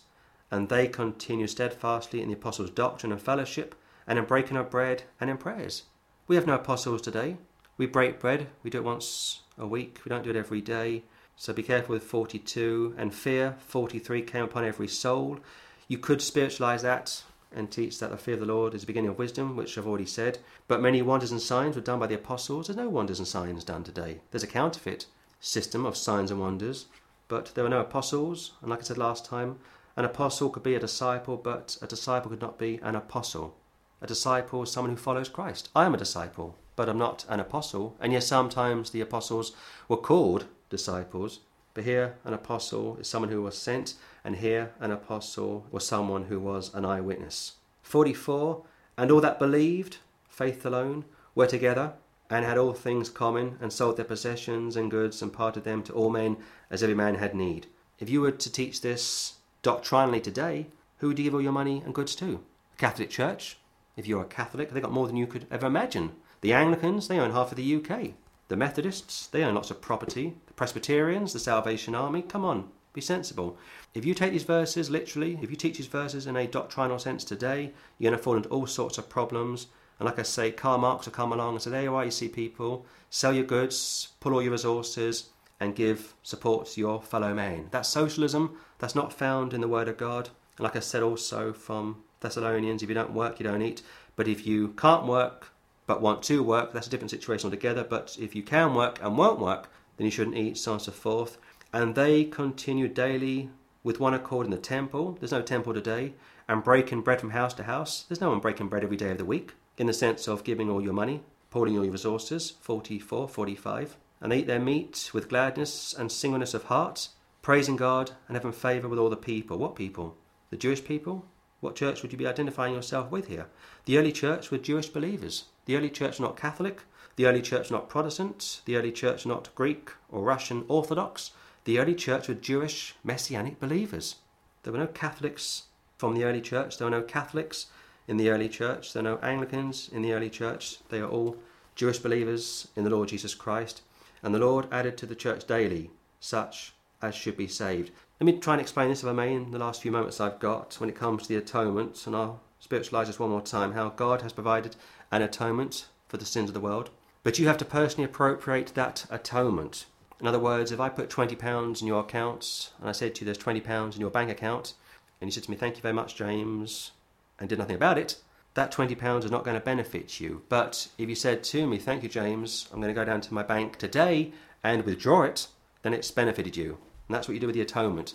and 0.52 0.70
they 0.70 0.88
continued 0.88 1.50
steadfastly 1.50 2.22
in 2.22 2.28
the 2.28 2.36
apostles' 2.36 2.70
doctrine 2.70 3.12
and 3.12 3.20
fellowship, 3.20 3.74
and 4.06 4.20
in 4.20 4.26
breaking 4.26 4.58
of 4.58 4.70
bread 4.70 5.02
and 5.20 5.28
in 5.28 5.38
prayers. 5.38 5.86
We 6.28 6.36
have 6.36 6.46
no 6.46 6.54
apostles 6.54 7.02
today. 7.02 7.38
We 7.76 7.88
break 7.88 8.20
bread, 8.20 8.50
we 8.62 8.70
do 8.70 8.78
it 8.78 8.84
once 8.84 9.42
a 9.58 9.66
week, 9.66 10.02
we 10.06 10.10
don't 10.10 10.24
do 10.24 10.30
it 10.30 10.36
every 10.36 10.62
day. 10.62 11.06
So 11.36 11.54
be 11.54 11.64
careful 11.64 11.94
with 11.94 12.04
42. 12.04 12.94
And 13.00 13.16
fear, 13.16 13.56
43, 13.66 14.22
came 14.22 14.44
upon 14.44 14.64
every 14.64 14.88
soul. 14.88 15.40
You 15.88 15.98
could 15.98 16.22
spiritualize 16.22 16.84
that 16.84 17.24
and 17.52 17.72
teach 17.72 18.00
that 18.00 18.12
the 18.12 18.18
fear 18.18 18.36
of 18.36 18.40
the 18.40 18.46
Lord 18.46 18.74
is 18.74 18.82
the 18.82 18.88
beginning 18.88 19.10
of 19.10 19.18
wisdom, 19.18 19.56
which 19.56 19.78
I've 19.78 19.88
already 19.88 20.06
said. 20.06 20.40
But 20.68 20.82
many 20.82 21.02
wonders 21.02 21.32
and 21.32 21.42
signs 21.42 21.76
were 21.76 21.82
done 21.82 22.00
by 22.00 22.08
the 22.08 22.16
apostles. 22.16 22.68
There's 22.68 22.78
no 22.78 22.90
wonders 22.90 23.20
and 23.20 23.28
signs 23.28 23.64
done 23.64 23.84
today. 23.84 24.22
There's 24.32 24.44
a 24.44 24.48
counterfeit 24.48 25.06
system 25.40 25.86
of 25.86 25.98
signs 25.98 26.32
and 26.32 26.40
wonders, 26.40 26.88
but 27.28 27.54
there 27.56 27.64
were 27.64 27.70
no 27.70 27.82
apostles. 27.82 28.54
And 28.62 28.70
like 28.70 28.80
I 28.80 28.84
said 28.84 28.98
last 28.98 29.26
time, 29.26 29.60
an 29.96 30.06
apostle 30.06 30.50
could 30.50 30.64
be 30.64 30.76
a 30.76 30.80
disciple, 30.80 31.38
but 31.38 31.78
a 31.82 31.88
disciple 31.88 32.30
could 32.30 32.42
not 32.42 32.60
be 32.60 32.80
an 32.84 32.96
apostle. 32.96 33.58
A 34.02 34.08
disciple 34.08 34.64
is 34.64 34.72
someone 34.72 34.92
who 34.92 34.98
follows 34.98 35.30
Christ. 35.30 35.70
I 35.76 35.86
am 35.86 35.94
a 35.94 35.98
disciple 35.98 36.56
but 36.80 36.88
I'm 36.88 36.98
not 36.98 37.26
an 37.28 37.42
apostle. 37.42 37.98
And 38.00 38.14
yes, 38.14 38.26
sometimes 38.26 38.92
the 38.92 39.02
apostles 39.02 39.52
were 39.90 39.98
called 39.98 40.46
disciples, 40.70 41.42
but 41.74 41.84
here 41.84 42.16
an 42.26 42.34
apostle 42.34 42.98
is 42.98 43.08
someone 43.08 43.32
who 43.32 43.42
was 43.42 43.58
sent, 43.58 43.96
and 44.24 44.38
here 44.38 44.72
an 44.80 44.92
apostle 44.92 45.66
was 45.72 45.86
someone 45.86 46.26
who 46.26 46.40
was 46.40 46.74
an 46.74 46.86
eyewitness. 46.86 47.54
44 47.84 48.64
And 48.98 49.12
all 49.12 49.22
that 49.22 49.40
believed, 49.40 49.98
faith 50.28 50.66
alone, 50.66 51.06
were 51.36 51.48
together, 51.48 51.94
and 52.30 52.46
had 52.46 52.58
all 52.58 52.74
things 52.74 53.10
common, 53.10 53.58
and 53.62 53.74
sold 53.74 53.98
their 53.98 54.06
possessions 54.06 54.76
and 54.76 54.92
goods, 54.92 55.22
and 55.22 55.34
parted 55.34 55.64
them 55.64 55.84
to 55.84 55.94
all 55.94 56.10
men 56.10 56.38
as 56.70 56.84
every 56.84 56.96
man 56.96 57.16
had 57.16 57.34
need. 57.34 57.68
If 58.00 58.10
you 58.10 58.22
were 58.22 58.32
to 58.32 58.52
teach 58.52 58.82
this 58.82 59.36
doctrinally 59.62 60.22
today, 60.22 60.68
who 60.98 61.08
would 61.08 61.18
you 61.18 61.26
give 61.26 61.34
all 61.34 61.42
your 61.42 61.52
money 61.52 61.82
and 61.84 61.94
goods 61.94 62.16
to? 62.16 62.44
The 62.72 62.78
Catholic 62.78 63.10
Church? 63.10 63.58
If 63.96 64.08
you're 64.08 64.22
a 64.22 64.26
Catholic, 64.26 64.72
they 64.72 64.82
got 64.82 64.92
more 64.92 65.08
than 65.08 65.18
you 65.18 65.28
could 65.28 65.46
ever 65.52 65.68
imagine. 65.68 66.12
The 66.42 66.54
Anglicans, 66.54 67.08
they 67.08 67.20
own 67.20 67.32
half 67.32 67.52
of 67.52 67.58
the 67.58 67.76
UK. 67.76 68.12
The 68.48 68.56
Methodists, 68.56 69.28
they 69.28 69.44
own 69.44 69.56
lots 69.56 69.72
of 69.72 69.82
property. 69.82 70.36
Presbyterians, 70.60 71.32
the 71.32 71.40
Salvation 71.40 71.96
Army, 71.96 72.22
come 72.22 72.44
on, 72.44 72.70
be 72.92 73.00
sensible. 73.00 73.58
If 73.94 74.04
you 74.04 74.14
take 74.14 74.34
these 74.34 74.44
verses 74.44 74.90
literally, 74.90 75.40
if 75.42 75.50
you 75.50 75.56
teach 75.56 75.78
these 75.78 75.88
verses 75.88 76.28
in 76.28 76.36
a 76.36 76.48
doctrinal 76.48 77.00
sense 77.00 77.24
today, 77.24 77.72
you're 77.98 78.12
going 78.12 78.20
to 78.20 78.22
fall 78.22 78.36
into 78.36 78.50
all 78.50 78.68
sorts 78.68 78.98
of 78.98 79.08
problems. 79.08 79.68
And 79.98 80.06
like 80.06 80.20
I 80.20 80.24
say, 80.24 80.52
Karl 80.52 80.78
Marx 80.78 81.06
will 81.06 81.14
come 81.14 81.32
along 81.32 81.54
and 81.54 81.62
say, 81.62 81.70
there 81.70 81.84
you 81.84 81.96
are, 81.96 82.04
you 82.04 82.12
see 82.12 82.28
people, 82.28 82.86
sell 83.10 83.32
your 83.32 83.46
goods, 83.46 84.10
pull 84.20 84.34
all 84.34 84.42
your 84.42 84.52
resources, 84.52 85.30
and 85.62 85.78
give 85.78 86.14
support 86.24 86.68
to 86.68 86.82
your 86.82 87.02
fellow 87.02 87.34
man. 87.34 87.70
That's 87.72 87.88
socialism. 87.88 88.58
That's 88.80 88.96
not 88.96 89.14
found 89.14 89.54
in 89.54 89.62
the 89.62 89.70
Word 89.70 89.88
of 89.88 89.96
God. 89.96 90.28
And 90.58 90.66
like 90.66 90.76
I 90.76 90.82
said 90.82 91.04
also 91.04 91.54
from 91.54 92.04
Thessalonians, 92.20 92.84
if 92.84 92.90
you 92.90 92.96
don't 92.96 93.14
work, 93.14 93.40
you 93.40 93.46
don't 93.46 93.62
eat. 93.62 93.82
But 94.18 94.28
if 94.28 94.46
you 94.46 94.74
can't 94.76 95.06
work, 95.06 95.54
but 95.88 96.02
want 96.02 96.22
to 96.24 96.44
work, 96.44 96.74
that's 96.74 96.88
a 96.88 96.90
different 96.90 97.12
situation 97.12 97.48
altogether. 97.48 97.86
But 97.86 98.18
if 98.20 98.36
you 98.36 98.44
can 98.44 98.76
work 98.76 99.00
and 99.02 99.18
won't 99.18 99.40
work, 99.40 99.70
then 100.00 100.06
you 100.06 100.12
shouldn't 100.12 100.38
eat, 100.38 100.58
so 100.58 100.72
on 100.72 100.76
and 100.78 100.82
so 100.82 100.94
forth. 100.94 101.38
And 101.74 101.94
they 101.94 102.24
continued 102.24 102.94
daily 102.94 103.50
with 103.84 104.00
one 104.00 104.14
accord 104.14 104.46
in 104.46 104.52
the 104.52 104.58
temple. 104.58 105.18
There's 105.20 105.34
no 105.34 105.42
temple 105.42 105.74
today. 105.74 106.14
And 106.48 106.64
breaking 106.64 107.02
bread 107.02 107.20
from 107.20 107.32
house 107.32 107.54
to 107.56 107.64
house. 107.64 108.06
There's 108.08 108.22
no 108.22 108.30
one 108.30 108.40
breaking 108.40 108.70
bread 108.70 108.84
every 108.84 108.96
day 108.96 109.12
of 109.12 109.18
the 109.18 109.26
week, 109.26 109.56
in 109.78 109.88
the 109.88 109.94
sense 109.94 110.26
of 110.30 110.46
giving 110.46 110.70
all 110.70 110.82
your 110.82 110.94
money, 110.94 111.22
pouring 111.52 111.78
all 111.78 111.84
your 111.84 111.92
resources. 111.92 112.54
44, 112.62 113.28
45. 113.28 113.98
And 114.22 114.32
they 114.32 114.40
eat 114.40 114.48
their 114.48 114.58
meat 114.58 115.12
with 115.14 115.28
gladness 115.28 115.94
and 115.94 116.10
singleness 116.10 116.54
of 116.54 116.64
heart, 116.64 117.10
praising 117.42 117.76
God 117.76 118.12
and 118.30 118.38
having 118.38 118.54
favour 118.54 118.88
with 118.88 119.00
all 119.00 119.10
the 119.10 119.18
people. 119.18 119.58
What 119.58 119.76
people? 119.76 120.16
The 120.50 120.58
Jewish 120.58 120.84
people? 120.86 121.26
What 121.60 121.76
church 121.76 122.02
would 122.02 122.14
you 122.14 122.18
be 122.18 122.26
identifying 122.26 122.74
yourself 122.74 123.12
with 123.12 123.28
here? 123.28 123.48
The 123.84 123.98
early 123.98 124.14
church 124.14 124.50
were 124.50 124.58
Jewish 124.58 124.88
believers. 124.88 125.44
The 125.70 125.78
early 125.78 125.92
church 125.92 126.20
not 126.20 126.36
Catholic. 126.36 126.82
The 127.16 127.28
early 127.28 127.44
church 127.44 127.70
not 127.70 127.90
Protestant. 127.90 128.62
The 128.66 128.76
early 128.76 128.92
church 128.92 129.28
not 129.28 129.54
Greek 129.54 129.92
or 130.10 130.24
Russian 130.24 130.66
Orthodox. 130.68 131.30
The 131.66 131.78
early 131.78 131.94
church 131.94 132.28
were 132.28 132.34
Jewish 132.34 132.96
Messianic 133.04 133.60
believers. 133.60 134.16
There 134.64 134.74
were 134.74 134.80
no 134.80 134.88
Catholics 134.88 135.66
from 135.96 136.16
the 136.16 136.24
early 136.24 136.42
church. 136.42 136.80
There 136.80 136.88
were 136.88 136.98
no 136.98 137.04
Catholics 137.04 137.68
in 138.08 138.18
the 138.18 138.32
early 138.32 138.50
church. 138.50 138.94
There 138.94 139.04
were 139.04 139.10
no 139.10 139.18
Anglicans 139.18 139.90
in 139.94 140.02
the 140.02 140.12
early 140.12 140.32
church. 140.32 140.80
They 140.90 141.02
are 141.02 141.08
all 141.08 141.38
Jewish 141.76 142.00
believers 142.00 142.70
in 142.76 142.84
the 142.84 142.90
Lord 142.90 143.10
Jesus 143.10 143.36
Christ. 143.36 143.84
And 144.24 144.34
the 144.34 144.40
Lord 144.40 144.66
added 144.72 144.98
to 144.98 145.06
the 145.06 145.14
church 145.14 145.46
daily 145.46 145.92
such 146.20 146.74
as 147.00 147.14
should 147.14 147.38
be 147.38 147.48
saved. 147.48 147.92
Let 148.20 148.26
me 148.26 148.40
try 148.40 148.56
and 148.56 148.62
explain 148.62 148.90
this, 148.90 149.04
if 149.04 149.10
I 149.10 149.14
may, 149.14 149.36
in 149.36 149.52
the 149.52 149.60
last 149.60 149.84
few 149.84 149.92
moments 149.92 150.20
I've 150.20 150.40
got 150.40 150.80
when 150.80 150.90
it 150.90 150.96
comes 150.96 151.22
to 151.22 151.30
the 151.30 151.38
atonement, 151.38 152.08
and 152.08 152.16
I'll 152.16 152.42
spiritualize 152.60 153.08
this 153.08 153.20
one 153.20 153.30
more 153.30 153.42
time 153.42 153.72
how 153.72 153.90
God 153.90 154.22
has 154.22 154.34
provided 154.34 154.76
an 155.12 155.22
atonement 155.22 155.88
for 156.08 156.18
the 156.18 156.26
sins 156.26 156.50
of 156.50 156.54
the 156.54 156.60
world. 156.60 156.90
But 157.24 157.38
you 157.38 157.48
have 157.48 157.58
to 157.58 157.66
personally 157.66 158.06
appropriate 158.06 158.74
that 158.76 159.06
atonement. 159.10 159.86
In 160.20 160.28
other 160.28 160.40
words, 160.40 160.72
if 160.72 160.80
I 160.80 160.90
put 160.90 161.10
£20 161.10 161.82
in 161.82 161.88
your 161.88 162.02
account 162.02 162.72
and 162.80 162.90
I 162.90 162.92
said 162.92 163.16
to 163.16 163.22
you 163.22 163.26
there's 163.26 163.38
£20 163.38 163.96
in 163.96 164.02
your 164.02 164.10
bank 164.10 164.30
account, 164.30 164.74
and 165.22 165.28
you 165.28 165.32
said 165.32 165.44
to 165.44 165.52
me, 165.52 165.58
Thank 165.58 165.76
you 165.76 165.82
very 165.82 165.94
much, 165.94 166.16
James, 166.16 166.92
and 167.40 167.48
did 167.48 167.60
nothing 167.60 167.76
about 167.76 167.98
it, 167.98 168.18
that 168.54 168.72
£20 168.72 169.24
is 169.24 169.32
not 169.32 169.44
going 169.44 169.58
to 169.58 169.64
benefit 169.64 170.20
you. 170.20 170.42
But 170.50 170.88
if 170.98 171.08
you 171.08 171.16
said 171.16 171.44
to 171.46 171.68
me, 171.68 171.78
Thank 171.78 172.04
you, 172.04 172.10
James, 172.10 172.68
I'm 172.72 172.82
going 172.82 172.94
to 172.94 173.00
go 173.00 173.06
down 173.06 173.22
to 173.22 173.34
my 173.34 173.44
bank 173.44 173.78
today 173.78 174.32
and 174.64 174.84
withdraw 174.84 175.24
it, 175.24 175.48
then 175.84 175.94
it's 175.94 176.12
benefited 176.12 176.58
you. 176.58 176.78
And 177.08 177.16
that's 177.16 177.28
what 177.28 177.34
you 177.34 177.40
do 177.40 177.48
with 177.48 177.56
the 177.56 177.62
atonement. 177.62 178.14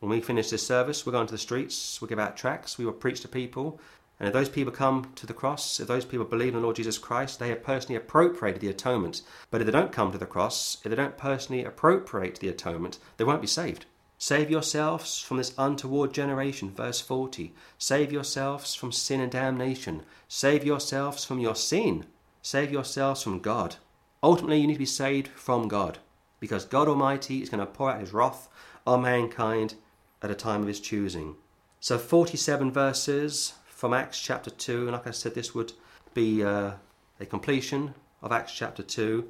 When 0.00 0.10
we 0.10 0.20
finish 0.20 0.50
this 0.50 0.66
service, 0.66 1.06
we'll 1.06 1.12
go 1.12 1.20
into 1.20 1.32
the 1.32 1.38
streets, 1.38 2.00
we'll 2.00 2.08
give 2.08 2.18
out 2.18 2.36
tracts, 2.36 2.76
we 2.76 2.84
will 2.84 2.92
preach 2.92 3.20
to 3.20 3.28
people. 3.28 3.80
And 4.18 4.28
if 4.28 4.32
those 4.32 4.48
people 4.48 4.72
come 4.72 5.12
to 5.16 5.26
the 5.26 5.34
cross, 5.34 5.80
if 5.80 5.88
those 5.88 6.04
people 6.04 6.24
believe 6.24 6.54
in 6.54 6.54
the 6.54 6.60
Lord 6.60 6.76
Jesus 6.76 6.98
Christ, 6.98 7.38
they 7.38 7.48
have 7.48 7.64
personally 7.64 7.96
appropriated 7.96 8.60
the 8.60 8.68
atonement. 8.68 9.22
But 9.50 9.60
if 9.60 9.66
they 9.66 9.72
don't 9.72 9.92
come 9.92 10.12
to 10.12 10.18
the 10.18 10.26
cross, 10.26 10.76
if 10.84 10.90
they 10.90 10.96
don't 10.96 11.16
personally 11.16 11.64
appropriate 11.64 12.38
the 12.38 12.48
atonement, 12.48 12.98
they 13.16 13.24
won't 13.24 13.40
be 13.40 13.46
saved. 13.46 13.86
Save 14.18 14.50
yourselves 14.50 15.18
from 15.18 15.38
this 15.38 15.52
untoward 15.58 16.14
generation, 16.14 16.70
verse 16.70 17.00
40. 17.00 17.52
Save 17.76 18.12
yourselves 18.12 18.74
from 18.76 18.92
sin 18.92 19.20
and 19.20 19.32
damnation. 19.32 20.04
Save 20.28 20.64
yourselves 20.64 21.24
from 21.24 21.40
your 21.40 21.56
sin. 21.56 22.06
Save 22.40 22.70
yourselves 22.70 23.22
from 23.22 23.40
God. 23.40 23.76
Ultimately, 24.22 24.60
you 24.60 24.68
need 24.68 24.74
to 24.74 24.78
be 24.78 24.86
saved 24.86 25.26
from 25.28 25.66
God 25.66 25.98
because 26.38 26.64
God 26.64 26.86
Almighty 26.86 27.42
is 27.42 27.48
going 27.48 27.58
to 27.58 27.66
pour 27.66 27.90
out 27.90 28.00
his 28.00 28.12
wrath 28.12 28.48
on 28.86 29.02
mankind 29.02 29.74
at 30.22 30.30
a 30.30 30.36
time 30.36 30.62
of 30.62 30.68
his 30.68 30.78
choosing. 30.78 31.34
So, 31.80 31.98
47 31.98 32.70
verses 32.70 33.54
from 33.82 33.94
Acts 33.94 34.20
chapter 34.20 34.48
2, 34.48 34.82
and 34.82 34.92
like 34.92 35.08
I 35.08 35.10
said, 35.10 35.34
this 35.34 35.56
would 35.56 35.72
be 36.14 36.44
uh, 36.44 36.74
a 37.18 37.26
completion 37.26 37.94
of 38.22 38.30
Acts 38.30 38.52
chapter 38.52 38.80
2. 38.80 39.28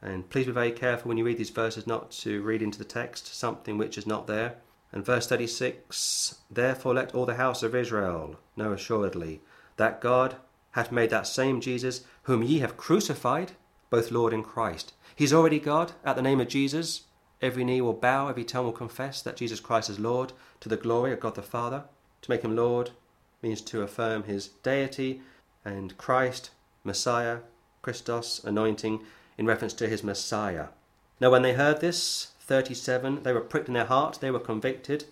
And 0.00 0.30
please 0.30 0.46
be 0.46 0.52
very 0.52 0.70
careful 0.70 1.08
when 1.08 1.18
you 1.18 1.24
read 1.24 1.36
these 1.36 1.50
verses 1.50 1.84
not 1.84 2.12
to 2.22 2.40
read 2.42 2.62
into 2.62 2.78
the 2.78 2.84
text 2.84 3.34
something 3.34 3.76
which 3.76 3.98
is 3.98 4.06
not 4.06 4.28
there. 4.28 4.54
And 4.92 5.04
verse 5.04 5.26
36 5.26 6.42
Therefore 6.48 6.94
let 6.94 7.12
all 7.12 7.26
the 7.26 7.34
house 7.34 7.64
of 7.64 7.74
Israel 7.74 8.36
know 8.56 8.72
assuredly 8.72 9.40
that 9.78 10.00
God 10.00 10.36
hath 10.70 10.92
made 10.92 11.10
that 11.10 11.26
same 11.26 11.60
Jesus, 11.60 12.02
whom 12.22 12.44
ye 12.44 12.60
have 12.60 12.76
crucified, 12.76 13.50
both 13.90 14.12
Lord 14.12 14.32
and 14.32 14.44
Christ. 14.44 14.92
He's 15.16 15.32
already 15.32 15.58
God. 15.58 15.90
At 16.04 16.14
the 16.14 16.22
name 16.22 16.40
of 16.40 16.46
Jesus, 16.46 17.06
every 17.42 17.64
knee 17.64 17.80
will 17.80 17.94
bow, 17.94 18.28
every 18.28 18.44
tongue 18.44 18.66
will 18.66 18.72
confess 18.72 19.20
that 19.22 19.34
Jesus 19.34 19.58
Christ 19.58 19.90
is 19.90 19.98
Lord 19.98 20.34
to 20.60 20.68
the 20.68 20.76
glory 20.76 21.12
of 21.12 21.18
God 21.18 21.34
the 21.34 21.42
Father. 21.42 21.82
To 22.22 22.30
make 22.30 22.42
him 22.42 22.54
Lord 22.54 22.92
means 23.42 23.60
to 23.62 23.82
affirm 23.82 24.24
his 24.24 24.48
deity 24.48 25.20
and 25.64 25.96
Christ, 25.96 26.50
Messiah, 26.84 27.38
Christos, 27.82 28.42
anointing 28.44 29.02
in 29.36 29.46
reference 29.46 29.74
to 29.74 29.88
his 29.88 30.02
Messiah. 30.02 30.68
Now, 31.20 31.30
when 31.30 31.42
they 31.42 31.52
heard 31.52 31.80
this, 31.80 32.32
37, 32.40 33.22
they 33.22 33.32
were 33.32 33.40
pricked 33.40 33.68
in 33.68 33.74
their 33.74 33.84
heart, 33.84 34.18
they 34.20 34.30
were 34.30 34.40
convicted, 34.40 35.04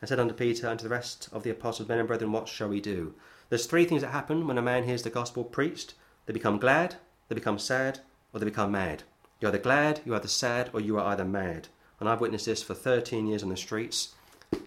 and 0.00 0.08
said 0.08 0.18
unto 0.18 0.34
Peter 0.34 0.68
and 0.68 0.78
to 0.78 0.84
the 0.84 0.90
rest 0.90 1.28
of 1.32 1.42
the 1.42 1.50
apostles, 1.50 1.88
Men 1.88 1.98
and 1.98 2.08
brethren, 2.08 2.32
what 2.32 2.48
shall 2.48 2.68
we 2.68 2.80
do? 2.80 3.14
There's 3.48 3.66
three 3.66 3.84
things 3.84 4.02
that 4.02 4.10
happen 4.10 4.46
when 4.46 4.58
a 4.58 4.62
man 4.62 4.84
hears 4.84 5.02
the 5.02 5.10
gospel 5.10 5.44
preached 5.44 5.94
they 6.26 6.32
become 6.32 6.58
glad, 6.58 6.96
they 7.28 7.34
become 7.34 7.58
sad, 7.58 8.00
or 8.32 8.38
they 8.38 8.46
become 8.46 8.70
mad. 8.70 9.02
You're 9.40 9.48
either 9.48 9.58
glad, 9.58 10.00
you're 10.04 10.14
either 10.14 10.28
sad, 10.28 10.70
or 10.72 10.80
you 10.80 10.98
are 10.98 11.06
either 11.06 11.24
mad. 11.24 11.68
And 11.98 12.08
I've 12.08 12.20
witnessed 12.20 12.46
this 12.46 12.62
for 12.62 12.74
13 12.74 13.26
years 13.26 13.42
on 13.42 13.48
the 13.48 13.56
streets. 13.56 14.14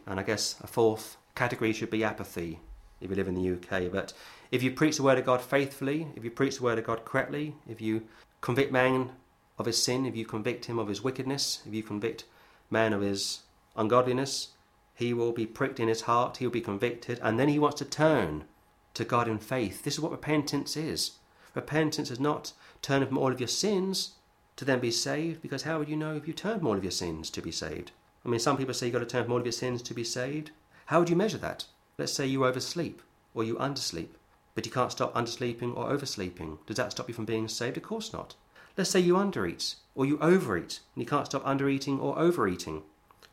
And 0.06 0.20
I 0.20 0.24
guess 0.24 0.56
a 0.62 0.68
fourth 0.68 1.16
category 1.36 1.72
should 1.72 1.90
be 1.90 2.04
apathy 2.04 2.60
if 3.04 3.10
you 3.10 3.16
live 3.16 3.28
in 3.28 3.36
the 3.36 3.52
UK. 3.52 3.92
But 3.92 4.14
if 4.52 4.64
you 4.64 4.72
preach 4.72 4.98
the 4.98 5.04
word 5.04 5.18
of 5.18 5.26
God 5.26 5.42
faithfully, 5.42 6.08
if 6.16 6.24
you 6.24 6.32
preach 6.32 6.58
the 6.58 6.64
word 6.64 6.80
of 6.80 6.86
God 6.86 7.06
correctly, 7.06 7.56
if 7.68 7.82
you 7.82 8.04
convict 8.42 8.72
man 8.72 9.12
of 9.58 9.66
his 9.66 9.82
sin, 9.82 10.06
if 10.06 10.16
you 10.16 10.26
convict 10.26 10.66
him 10.66 10.80
of 10.80 10.88
his 10.88 11.04
wickedness, 11.04 11.62
if 11.66 11.74
you 11.74 11.84
convict 11.84 12.26
man 12.70 12.94
of 12.94 13.02
his 13.02 13.42
ungodliness, 13.76 14.50
he 14.96 15.14
will 15.14 15.32
be 15.32 15.46
pricked 15.46 15.80
in 15.80 15.88
his 15.88 16.02
heart, 16.02 16.38
he 16.38 16.46
will 16.46 16.52
be 16.52 16.62
convicted, 16.62 17.20
and 17.22 17.40
then 17.40 17.50
he 17.50 17.60
wants 17.60 17.78
to 17.80 17.86
turn 17.86 18.46
to 18.94 19.04
God 19.04 19.28
in 19.28 19.40
faith. 19.40 19.84
This 19.84 19.96
is 19.96 20.00
what 20.00 20.12
repentance 20.12 20.78
is. 20.78 21.12
Repentance 21.56 22.10
is 22.10 22.20
not 22.20 22.54
turning 22.82 23.08
from 23.08 23.18
all 23.18 23.32
of 23.32 23.40
your 23.40 23.48
sins, 23.48 24.14
to 24.56 24.66
then 24.66 24.80
be 24.80 24.92
saved? 24.92 25.42
Because 25.42 25.64
how 25.64 25.80
would 25.80 25.90
you 25.90 25.96
know 25.96 26.16
if 26.16 26.28
you 26.28 26.34
turned 26.34 26.60
from 26.60 26.68
all 26.68 26.78
of 26.78 26.84
your 26.84 26.92
sins 26.92 27.30
to 27.32 27.42
be 27.42 27.52
saved? 27.52 27.92
I 28.26 28.30
mean, 28.30 28.40
some 28.40 28.58
people 28.58 28.74
say 28.74 28.88
you've 28.88 28.94
got 28.94 29.00
to 29.00 29.06
turn 29.06 29.24
from 29.24 29.34
all 29.34 29.40
of 29.40 29.46
your 29.46 29.52
sins 29.52 29.82
to 29.84 29.94
be 29.94 30.04
saved. 30.04 30.52
How 30.88 31.00
would 31.00 31.10
you 31.10 31.16
measure 31.16 31.38
that? 31.40 31.66
Let's 31.98 32.14
say 32.14 32.26
you 32.26 32.46
oversleep 32.46 33.02
or 33.36 33.44
you 33.44 33.56
undersleep, 33.56 34.10
but 34.56 34.66
you 34.66 34.72
can't 34.72 34.92
stop 34.92 35.14
undersleeping 35.14 35.78
or 35.78 35.92
oversleeping. 35.92 36.58
Does 36.66 36.78
that 36.78 36.92
stop 36.92 37.08
you 37.08 37.14
from 37.14 37.26
being 37.26 37.48
saved? 37.48 37.78
Of 37.78 37.84
course 37.84 38.12
not. 38.12 38.36
Let's 38.76 38.90
say 38.90 39.00
you 39.00 39.14
undereat 39.14 39.76
or 39.94 40.06
you 40.06 40.18
overeat 40.20 40.80
and 40.96 41.04
you 41.04 41.06
can't 41.06 41.28
stop 41.28 41.44
undereating 41.46 42.02
or 42.02 42.18
overeating. 42.18 42.82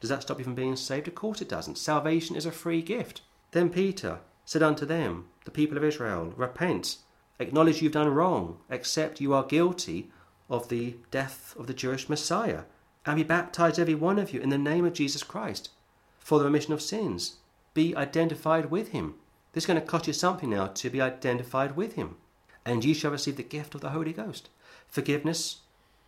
Does 0.00 0.10
that 0.10 0.22
stop 0.22 0.38
you 0.38 0.44
from 0.44 0.54
being 0.54 0.76
saved? 0.76 1.08
Of 1.08 1.14
course 1.14 1.40
it 1.40 1.48
doesn't. 1.48 1.78
Salvation 1.78 2.36
is 2.36 2.44
a 2.44 2.52
free 2.52 2.82
gift. 2.82 3.22
Then 3.52 3.70
Peter 3.70 4.18
said 4.44 4.62
unto 4.62 4.84
them, 4.84 5.28
the 5.46 5.50
people 5.50 5.78
of 5.78 5.84
Israel, 5.84 6.34
Repent, 6.36 6.98
acknowledge 7.38 7.80
you've 7.80 7.92
done 7.92 8.08
wrong, 8.08 8.58
accept 8.68 9.20
you 9.20 9.32
are 9.32 9.42
guilty 9.42 10.10
of 10.50 10.68
the 10.68 10.96
death 11.10 11.54
of 11.58 11.66
the 11.66 11.74
Jewish 11.74 12.08
Messiah, 12.08 12.62
and 13.06 13.16
be 13.16 13.22
baptized, 13.22 13.78
every 13.78 13.94
one 13.94 14.18
of 14.18 14.34
you, 14.34 14.40
in 14.40 14.50
the 14.50 14.58
name 14.58 14.84
of 14.84 14.92
Jesus 14.92 15.22
Christ 15.22 15.70
for 16.18 16.38
the 16.38 16.44
remission 16.44 16.72
of 16.72 16.82
sins. 16.82 17.38
Be 17.80 17.96
identified 17.96 18.70
with 18.70 18.88
him. 18.88 19.14
This 19.54 19.64
is 19.64 19.66
going 19.66 19.80
to 19.80 19.86
cost 19.86 20.06
you 20.06 20.12
something 20.12 20.50
now 20.50 20.66
to 20.66 20.90
be 20.90 21.00
identified 21.00 21.76
with 21.76 21.94
him. 21.94 22.16
And 22.62 22.84
ye 22.84 22.92
shall 22.92 23.10
receive 23.10 23.38
the 23.38 23.42
gift 23.42 23.74
of 23.74 23.80
the 23.80 23.88
Holy 23.88 24.12
Ghost 24.12 24.50
forgiveness 24.86 25.60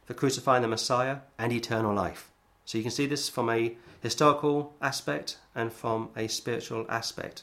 for 0.05 0.13
crucifying 0.13 0.61
the 0.61 0.69
Messiah 0.69 1.21
and 1.39 1.51
eternal 1.51 1.95
life. 1.95 2.31
So 2.67 2.77
you 2.77 2.85
can 2.85 2.91
see 2.91 3.07
this 3.07 3.31
from 3.31 3.49
a 3.49 3.75
historical 4.03 4.75
aspect 4.83 5.39
and 5.55 5.73
from 5.73 6.11
a 6.15 6.29
spiritual 6.29 6.85
aspect. 6.91 7.43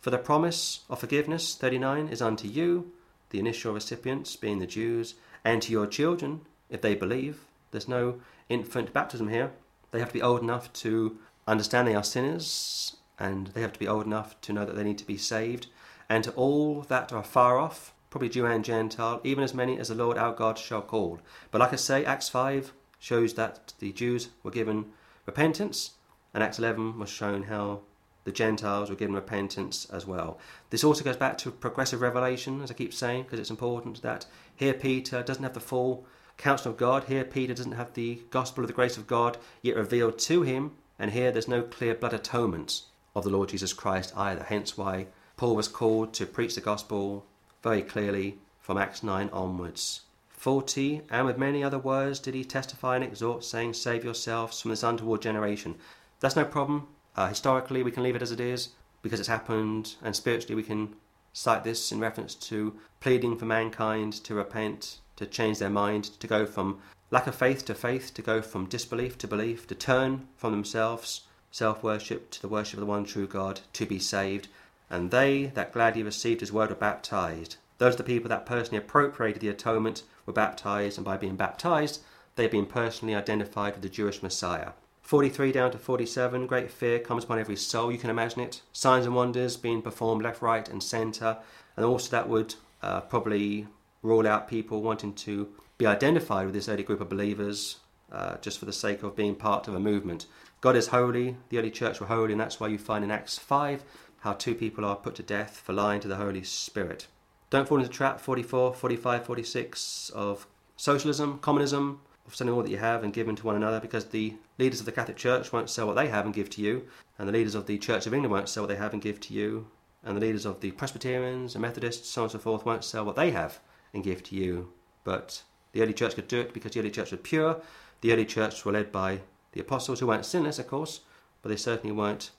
For 0.00 0.08
the 0.08 0.16
promise 0.16 0.80
of 0.88 1.00
forgiveness, 1.00 1.54
39, 1.54 2.08
is 2.08 2.22
unto 2.22 2.48
you, 2.48 2.92
the 3.28 3.40
initial 3.40 3.74
recipients 3.74 4.36
being 4.36 4.58
the 4.58 4.66
Jews, 4.66 5.16
and 5.44 5.60
to 5.60 5.70
your 5.70 5.86
children, 5.86 6.46
if 6.70 6.80
they 6.80 6.94
believe. 6.94 7.44
There's 7.72 7.88
no 7.88 8.22
infant 8.48 8.94
baptism 8.94 9.28
here. 9.28 9.52
They 9.90 9.98
have 9.98 10.08
to 10.08 10.14
be 10.14 10.22
old 10.22 10.40
enough 10.40 10.72
to 10.84 11.18
understand 11.46 11.86
they 11.86 11.94
are 11.94 12.02
sinners, 12.02 12.96
and 13.18 13.48
they 13.48 13.60
have 13.60 13.72
to 13.72 13.78
be 13.78 13.88
old 13.88 14.06
enough 14.06 14.40
to 14.42 14.52
know 14.52 14.64
that 14.64 14.76
they 14.76 14.84
need 14.84 14.98
to 14.98 15.06
be 15.06 15.16
saved. 15.16 15.66
And 16.08 16.24
to 16.24 16.32
all 16.32 16.82
that 16.82 17.12
are 17.12 17.22
far 17.22 17.58
off, 17.58 17.92
probably 18.10 18.28
Jew 18.28 18.46
and 18.46 18.64
Gentile, 18.64 19.20
even 19.24 19.42
as 19.42 19.54
many 19.54 19.78
as 19.78 19.88
the 19.88 19.94
Lord 19.94 20.16
our 20.16 20.32
God 20.32 20.58
shall 20.58 20.82
call. 20.82 21.20
But 21.50 21.60
like 21.60 21.72
I 21.72 21.76
say, 21.76 22.04
Acts 22.04 22.28
5 22.28 22.72
shows 22.98 23.34
that 23.34 23.74
the 23.78 23.92
Jews 23.92 24.28
were 24.42 24.50
given 24.50 24.86
repentance, 25.26 25.92
and 26.32 26.42
Acts 26.42 26.58
11 26.58 26.98
was 26.98 27.10
shown 27.10 27.44
how 27.44 27.80
the 28.24 28.32
Gentiles 28.32 28.90
were 28.90 28.96
given 28.96 29.14
repentance 29.14 29.86
as 29.92 30.06
well. 30.06 30.38
This 30.70 30.84
also 30.84 31.04
goes 31.04 31.16
back 31.16 31.38
to 31.38 31.50
progressive 31.50 32.00
revelation, 32.00 32.60
as 32.62 32.70
I 32.70 32.74
keep 32.74 32.92
saying, 32.92 33.24
because 33.24 33.38
it's 33.38 33.50
important 33.50 34.02
that 34.02 34.26
here 34.54 34.74
Peter 34.74 35.22
doesn't 35.22 35.44
have 35.44 35.54
the 35.54 35.60
full 35.60 36.06
counsel 36.36 36.72
of 36.72 36.76
God. 36.76 37.04
Here 37.04 37.24
Peter 37.24 37.54
doesn't 37.54 37.72
have 37.72 37.94
the 37.94 38.22
gospel 38.30 38.64
of 38.64 38.68
the 38.68 38.74
grace 38.74 38.96
of 38.96 39.06
God 39.06 39.38
yet 39.62 39.76
revealed 39.76 40.18
to 40.20 40.42
him. 40.42 40.72
And 40.98 41.12
here 41.12 41.30
there's 41.30 41.48
no 41.48 41.62
clear 41.62 41.94
blood 41.94 42.14
atonement 42.14 42.82
of 43.16 43.24
the 43.24 43.30
Lord 43.30 43.48
Jesus 43.48 43.72
Christ 43.72 44.12
either. 44.14 44.44
Hence 44.44 44.76
why 44.76 45.06
Paul 45.38 45.56
was 45.56 45.68
called 45.68 46.12
to 46.14 46.26
preach 46.26 46.54
the 46.54 46.60
gospel 46.60 47.24
very 47.62 47.82
clearly 47.82 48.38
from 48.60 48.76
Acts 48.76 49.02
9 49.02 49.30
onwards. 49.32 50.02
40, 50.28 51.00
and 51.10 51.26
with 51.26 51.38
many 51.38 51.64
other 51.64 51.78
words 51.78 52.20
did 52.20 52.34
he 52.34 52.44
testify 52.44 52.94
and 52.94 53.02
exhort, 53.02 53.42
saying, 53.42 53.72
Save 53.72 54.04
yourselves 54.04 54.60
from 54.60 54.70
this 54.70 54.82
untoward 54.82 55.22
generation. 55.22 55.76
That's 56.20 56.36
no 56.36 56.44
problem. 56.44 56.88
Uh, 57.16 57.28
historically, 57.28 57.82
we 57.82 57.90
can 57.90 58.02
leave 58.02 58.16
it 58.16 58.22
as 58.22 58.32
it 58.32 58.40
is 58.40 58.68
because 59.00 59.18
it's 59.18 59.30
happened, 59.30 59.94
and 60.02 60.14
spiritually, 60.14 60.54
we 60.54 60.62
can 60.62 60.94
cite 61.32 61.64
this 61.64 61.90
in 61.90 62.00
reference 62.00 62.34
to 62.34 62.74
pleading 63.00 63.38
for 63.38 63.46
mankind 63.46 64.12
to 64.24 64.34
repent, 64.34 64.98
to 65.16 65.24
change 65.24 65.58
their 65.58 65.70
mind, 65.70 66.04
to 66.20 66.26
go 66.26 66.44
from 66.44 66.80
lack 67.10 67.26
of 67.26 67.34
faith 67.34 67.64
to 67.64 67.74
faith, 67.74 68.12
to 68.12 68.20
go 68.20 68.42
from 68.42 68.66
disbelief 68.66 69.16
to 69.18 69.26
belief, 69.26 69.66
to 69.66 69.74
turn 69.74 70.28
from 70.36 70.52
themselves, 70.52 71.22
self 71.56 71.82
worship, 71.82 72.30
to 72.30 72.42
the 72.42 72.48
worship 72.48 72.74
of 72.74 72.80
the 72.80 72.86
one 72.86 73.06
true 73.06 73.26
God, 73.26 73.60
to 73.72 73.86
be 73.86 73.98
saved. 73.98 74.48
And 74.90 75.10
they 75.10 75.46
that 75.54 75.72
gladly 75.72 76.02
received 76.02 76.40
his 76.40 76.52
word 76.52 76.68
were 76.68 76.76
baptized. 76.76 77.56
Those 77.78 77.94
are 77.94 77.98
the 77.98 78.02
people 78.04 78.28
that 78.28 78.44
personally 78.44 78.76
appropriated 78.76 79.40
the 79.40 79.48
atonement 79.48 80.02
were 80.26 80.34
baptized, 80.34 80.98
and 80.98 81.04
by 81.04 81.16
being 81.16 81.34
baptized, 81.34 82.02
they 82.34 82.42
have 82.42 82.52
been 82.52 82.66
personally 82.66 83.14
identified 83.14 83.72
with 83.72 83.82
the 83.82 83.88
Jewish 83.88 84.22
Messiah. 84.22 84.72
43 85.00 85.50
down 85.50 85.70
to 85.70 85.78
47, 85.78 86.46
great 86.46 86.70
fear 86.70 86.98
comes 86.98 87.24
upon 87.24 87.38
every 87.38 87.56
soul. 87.56 87.90
You 87.90 87.96
can 87.96 88.10
imagine 88.10 88.40
it. 88.40 88.60
Signs 88.74 89.06
and 89.06 89.14
wonders 89.14 89.56
being 89.56 89.80
performed 89.80 90.24
left, 90.24 90.42
right, 90.42 90.68
and 90.68 90.82
centre. 90.82 91.38
And 91.74 91.86
also, 91.86 92.10
that 92.10 92.28
would 92.28 92.54
uh, 92.82 93.00
probably 93.00 93.66
rule 94.02 94.28
out 94.28 94.46
people 94.46 94.82
wanting 94.82 95.14
to 95.14 95.48
be 95.78 95.86
identified 95.86 96.44
with 96.44 96.54
this 96.54 96.68
early 96.68 96.82
group 96.82 97.00
of 97.00 97.08
believers 97.08 97.76
uh, 98.12 98.36
just 98.42 98.58
for 98.58 98.66
the 98.66 98.72
sake 98.72 99.02
of 99.02 99.16
being 99.16 99.34
part 99.34 99.68
of 99.68 99.74
a 99.74 99.80
movement. 99.80 100.26
God 100.60 100.74
is 100.74 100.88
holy, 100.88 101.36
the 101.48 101.58
early 101.58 101.70
church 101.70 102.00
were 102.00 102.06
holy, 102.06 102.32
and 102.32 102.40
that's 102.40 102.58
why 102.58 102.68
you 102.68 102.78
find 102.78 103.04
in 103.04 103.10
Acts 103.10 103.38
5 103.38 103.84
how 104.20 104.32
two 104.32 104.54
people 104.54 104.84
are 104.84 104.96
put 104.96 105.14
to 105.16 105.22
death 105.22 105.58
for 105.58 105.72
lying 105.72 106.00
to 106.00 106.08
the 106.08 106.16
Holy 106.16 106.42
Spirit. 106.42 107.06
Don't 107.50 107.68
fall 107.68 107.78
into 107.78 107.90
trap 107.90 108.20
44, 108.20 108.74
45, 108.74 109.24
46 109.24 110.10
of 110.10 110.46
socialism, 110.76 111.38
communism, 111.38 112.00
of 112.26 112.34
selling 112.34 112.54
all 112.54 112.62
that 112.62 112.70
you 112.70 112.78
have 112.78 113.04
and 113.04 113.12
giving 113.12 113.36
to 113.36 113.46
one 113.46 113.54
another 113.54 113.78
because 113.78 114.06
the 114.06 114.34
leaders 114.58 114.80
of 114.80 114.86
the 114.86 114.92
Catholic 114.92 115.16
Church 115.16 115.52
won't 115.52 115.70
sell 115.70 115.86
what 115.86 115.94
they 115.94 116.08
have 116.08 116.24
and 116.24 116.34
give 116.34 116.50
to 116.50 116.62
you, 116.62 116.86
and 117.18 117.28
the 117.28 117.32
leaders 117.32 117.54
of 117.54 117.66
the 117.66 117.78
Church 117.78 118.06
of 118.06 118.14
England 118.14 118.32
won't 118.32 118.48
sell 118.48 118.64
what 118.64 118.68
they 118.68 118.76
have 118.76 118.92
and 118.92 119.02
give 119.02 119.20
to 119.20 119.34
you, 119.34 119.68
and 120.02 120.16
the 120.16 120.20
leaders 120.20 120.46
of 120.46 120.60
the 120.60 120.72
Presbyterians 120.72 121.54
and 121.54 121.62
Methodists, 121.62 122.08
so 122.08 122.22
on 122.22 122.24
and 122.24 122.32
so 122.32 122.38
forth, 122.38 122.64
won't 122.64 122.82
sell 122.82 123.04
what 123.04 123.16
they 123.16 123.30
have 123.30 123.60
and 123.92 124.02
give 124.02 124.22
to 124.24 124.34
you. 124.34 124.72
But 125.04 125.42
the 125.72 125.82
early 125.82 125.94
church 125.94 126.14
could 126.14 126.28
do 126.28 126.40
it 126.40 126.52
because 126.52 126.72
the 126.72 126.80
early 126.80 126.90
church 126.90 127.10
was 127.12 127.20
pure. 127.22 127.60
The 128.00 128.12
early 128.12 128.24
church 128.24 128.64
were 128.64 128.72
led 128.72 128.90
by 128.90 129.20
the 129.56 129.62
apostles 129.62 130.00
who 130.00 130.06
weren't 130.06 130.26
sinless, 130.26 130.58
of 130.58 130.68
course, 130.68 131.00
but 131.40 131.48
they 131.48 131.56
certainly 131.56 131.96
weren't 131.96 132.30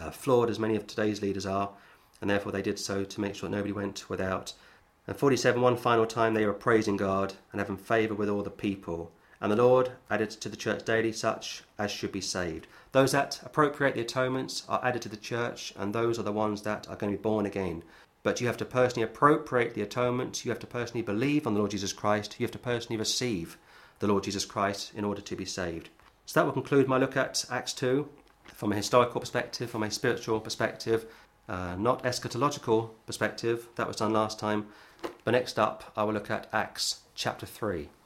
uh, 0.00 0.10
flawed 0.10 0.50
as 0.50 0.58
many 0.58 0.74
of 0.74 0.88
today's 0.88 1.22
leaders 1.22 1.46
are, 1.46 1.70
and 2.20 2.28
therefore 2.28 2.50
they 2.50 2.62
did 2.62 2.80
so 2.80 3.04
to 3.04 3.20
make 3.20 3.36
sure 3.36 3.48
nobody 3.48 3.70
went 3.70 4.10
without. 4.10 4.54
And 5.06 5.16
47, 5.16 5.62
one 5.62 5.76
final 5.76 6.04
time 6.04 6.34
they 6.34 6.44
were 6.44 6.52
praising 6.52 6.96
God 6.96 7.34
and 7.52 7.60
having 7.60 7.76
favour 7.76 8.14
with 8.14 8.28
all 8.28 8.42
the 8.42 8.50
people. 8.50 9.12
And 9.40 9.52
the 9.52 9.56
Lord 9.56 9.92
added 10.10 10.30
to 10.30 10.48
the 10.48 10.56
church 10.56 10.84
daily 10.84 11.12
such 11.12 11.62
as 11.78 11.92
should 11.92 12.10
be 12.10 12.20
saved. 12.20 12.66
Those 12.90 13.12
that 13.12 13.40
appropriate 13.44 13.94
the 13.94 14.00
atonements 14.00 14.64
are 14.68 14.84
added 14.84 15.02
to 15.02 15.08
the 15.08 15.16
church, 15.16 15.72
and 15.76 15.94
those 15.94 16.18
are 16.18 16.24
the 16.24 16.32
ones 16.32 16.62
that 16.62 16.88
are 16.88 16.96
going 16.96 17.12
to 17.12 17.18
be 17.18 17.22
born 17.22 17.46
again. 17.46 17.84
But 18.24 18.40
you 18.40 18.48
have 18.48 18.56
to 18.56 18.64
personally 18.64 19.04
appropriate 19.04 19.74
the 19.74 19.82
atonement, 19.82 20.44
you 20.44 20.50
have 20.50 20.58
to 20.58 20.66
personally 20.66 21.02
believe 21.02 21.46
on 21.46 21.54
the 21.54 21.60
Lord 21.60 21.70
Jesus 21.70 21.92
Christ, 21.92 22.34
you 22.40 22.44
have 22.44 22.50
to 22.50 22.58
personally 22.58 22.96
receive 22.96 23.58
the 24.00 24.08
Lord 24.08 24.24
Jesus 24.24 24.44
Christ 24.44 24.90
in 24.96 25.04
order 25.04 25.20
to 25.20 25.36
be 25.36 25.44
saved. 25.44 25.90
So 26.26 26.40
that 26.40 26.46
will 26.46 26.52
conclude 26.52 26.88
my 26.88 26.98
look 26.98 27.16
at 27.16 27.44
Acts 27.50 27.72
2 27.74 28.08
from 28.54 28.72
a 28.72 28.76
historical 28.76 29.20
perspective, 29.20 29.70
from 29.70 29.82
a 29.82 29.90
spiritual 29.90 30.40
perspective, 30.40 31.06
uh, 31.48 31.76
not 31.76 32.02
eschatological 32.04 32.90
perspective. 33.06 33.68
That 33.76 33.86
was 33.86 33.96
done 33.96 34.12
last 34.12 34.38
time. 34.38 34.66
But 35.24 35.32
next 35.32 35.58
up, 35.58 35.92
I 35.96 36.04
will 36.04 36.14
look 36.14 36.30
at 36.30 36.48
Acts 36.52 37.00
chapter 37.14 37.46
3. 37.46 37.88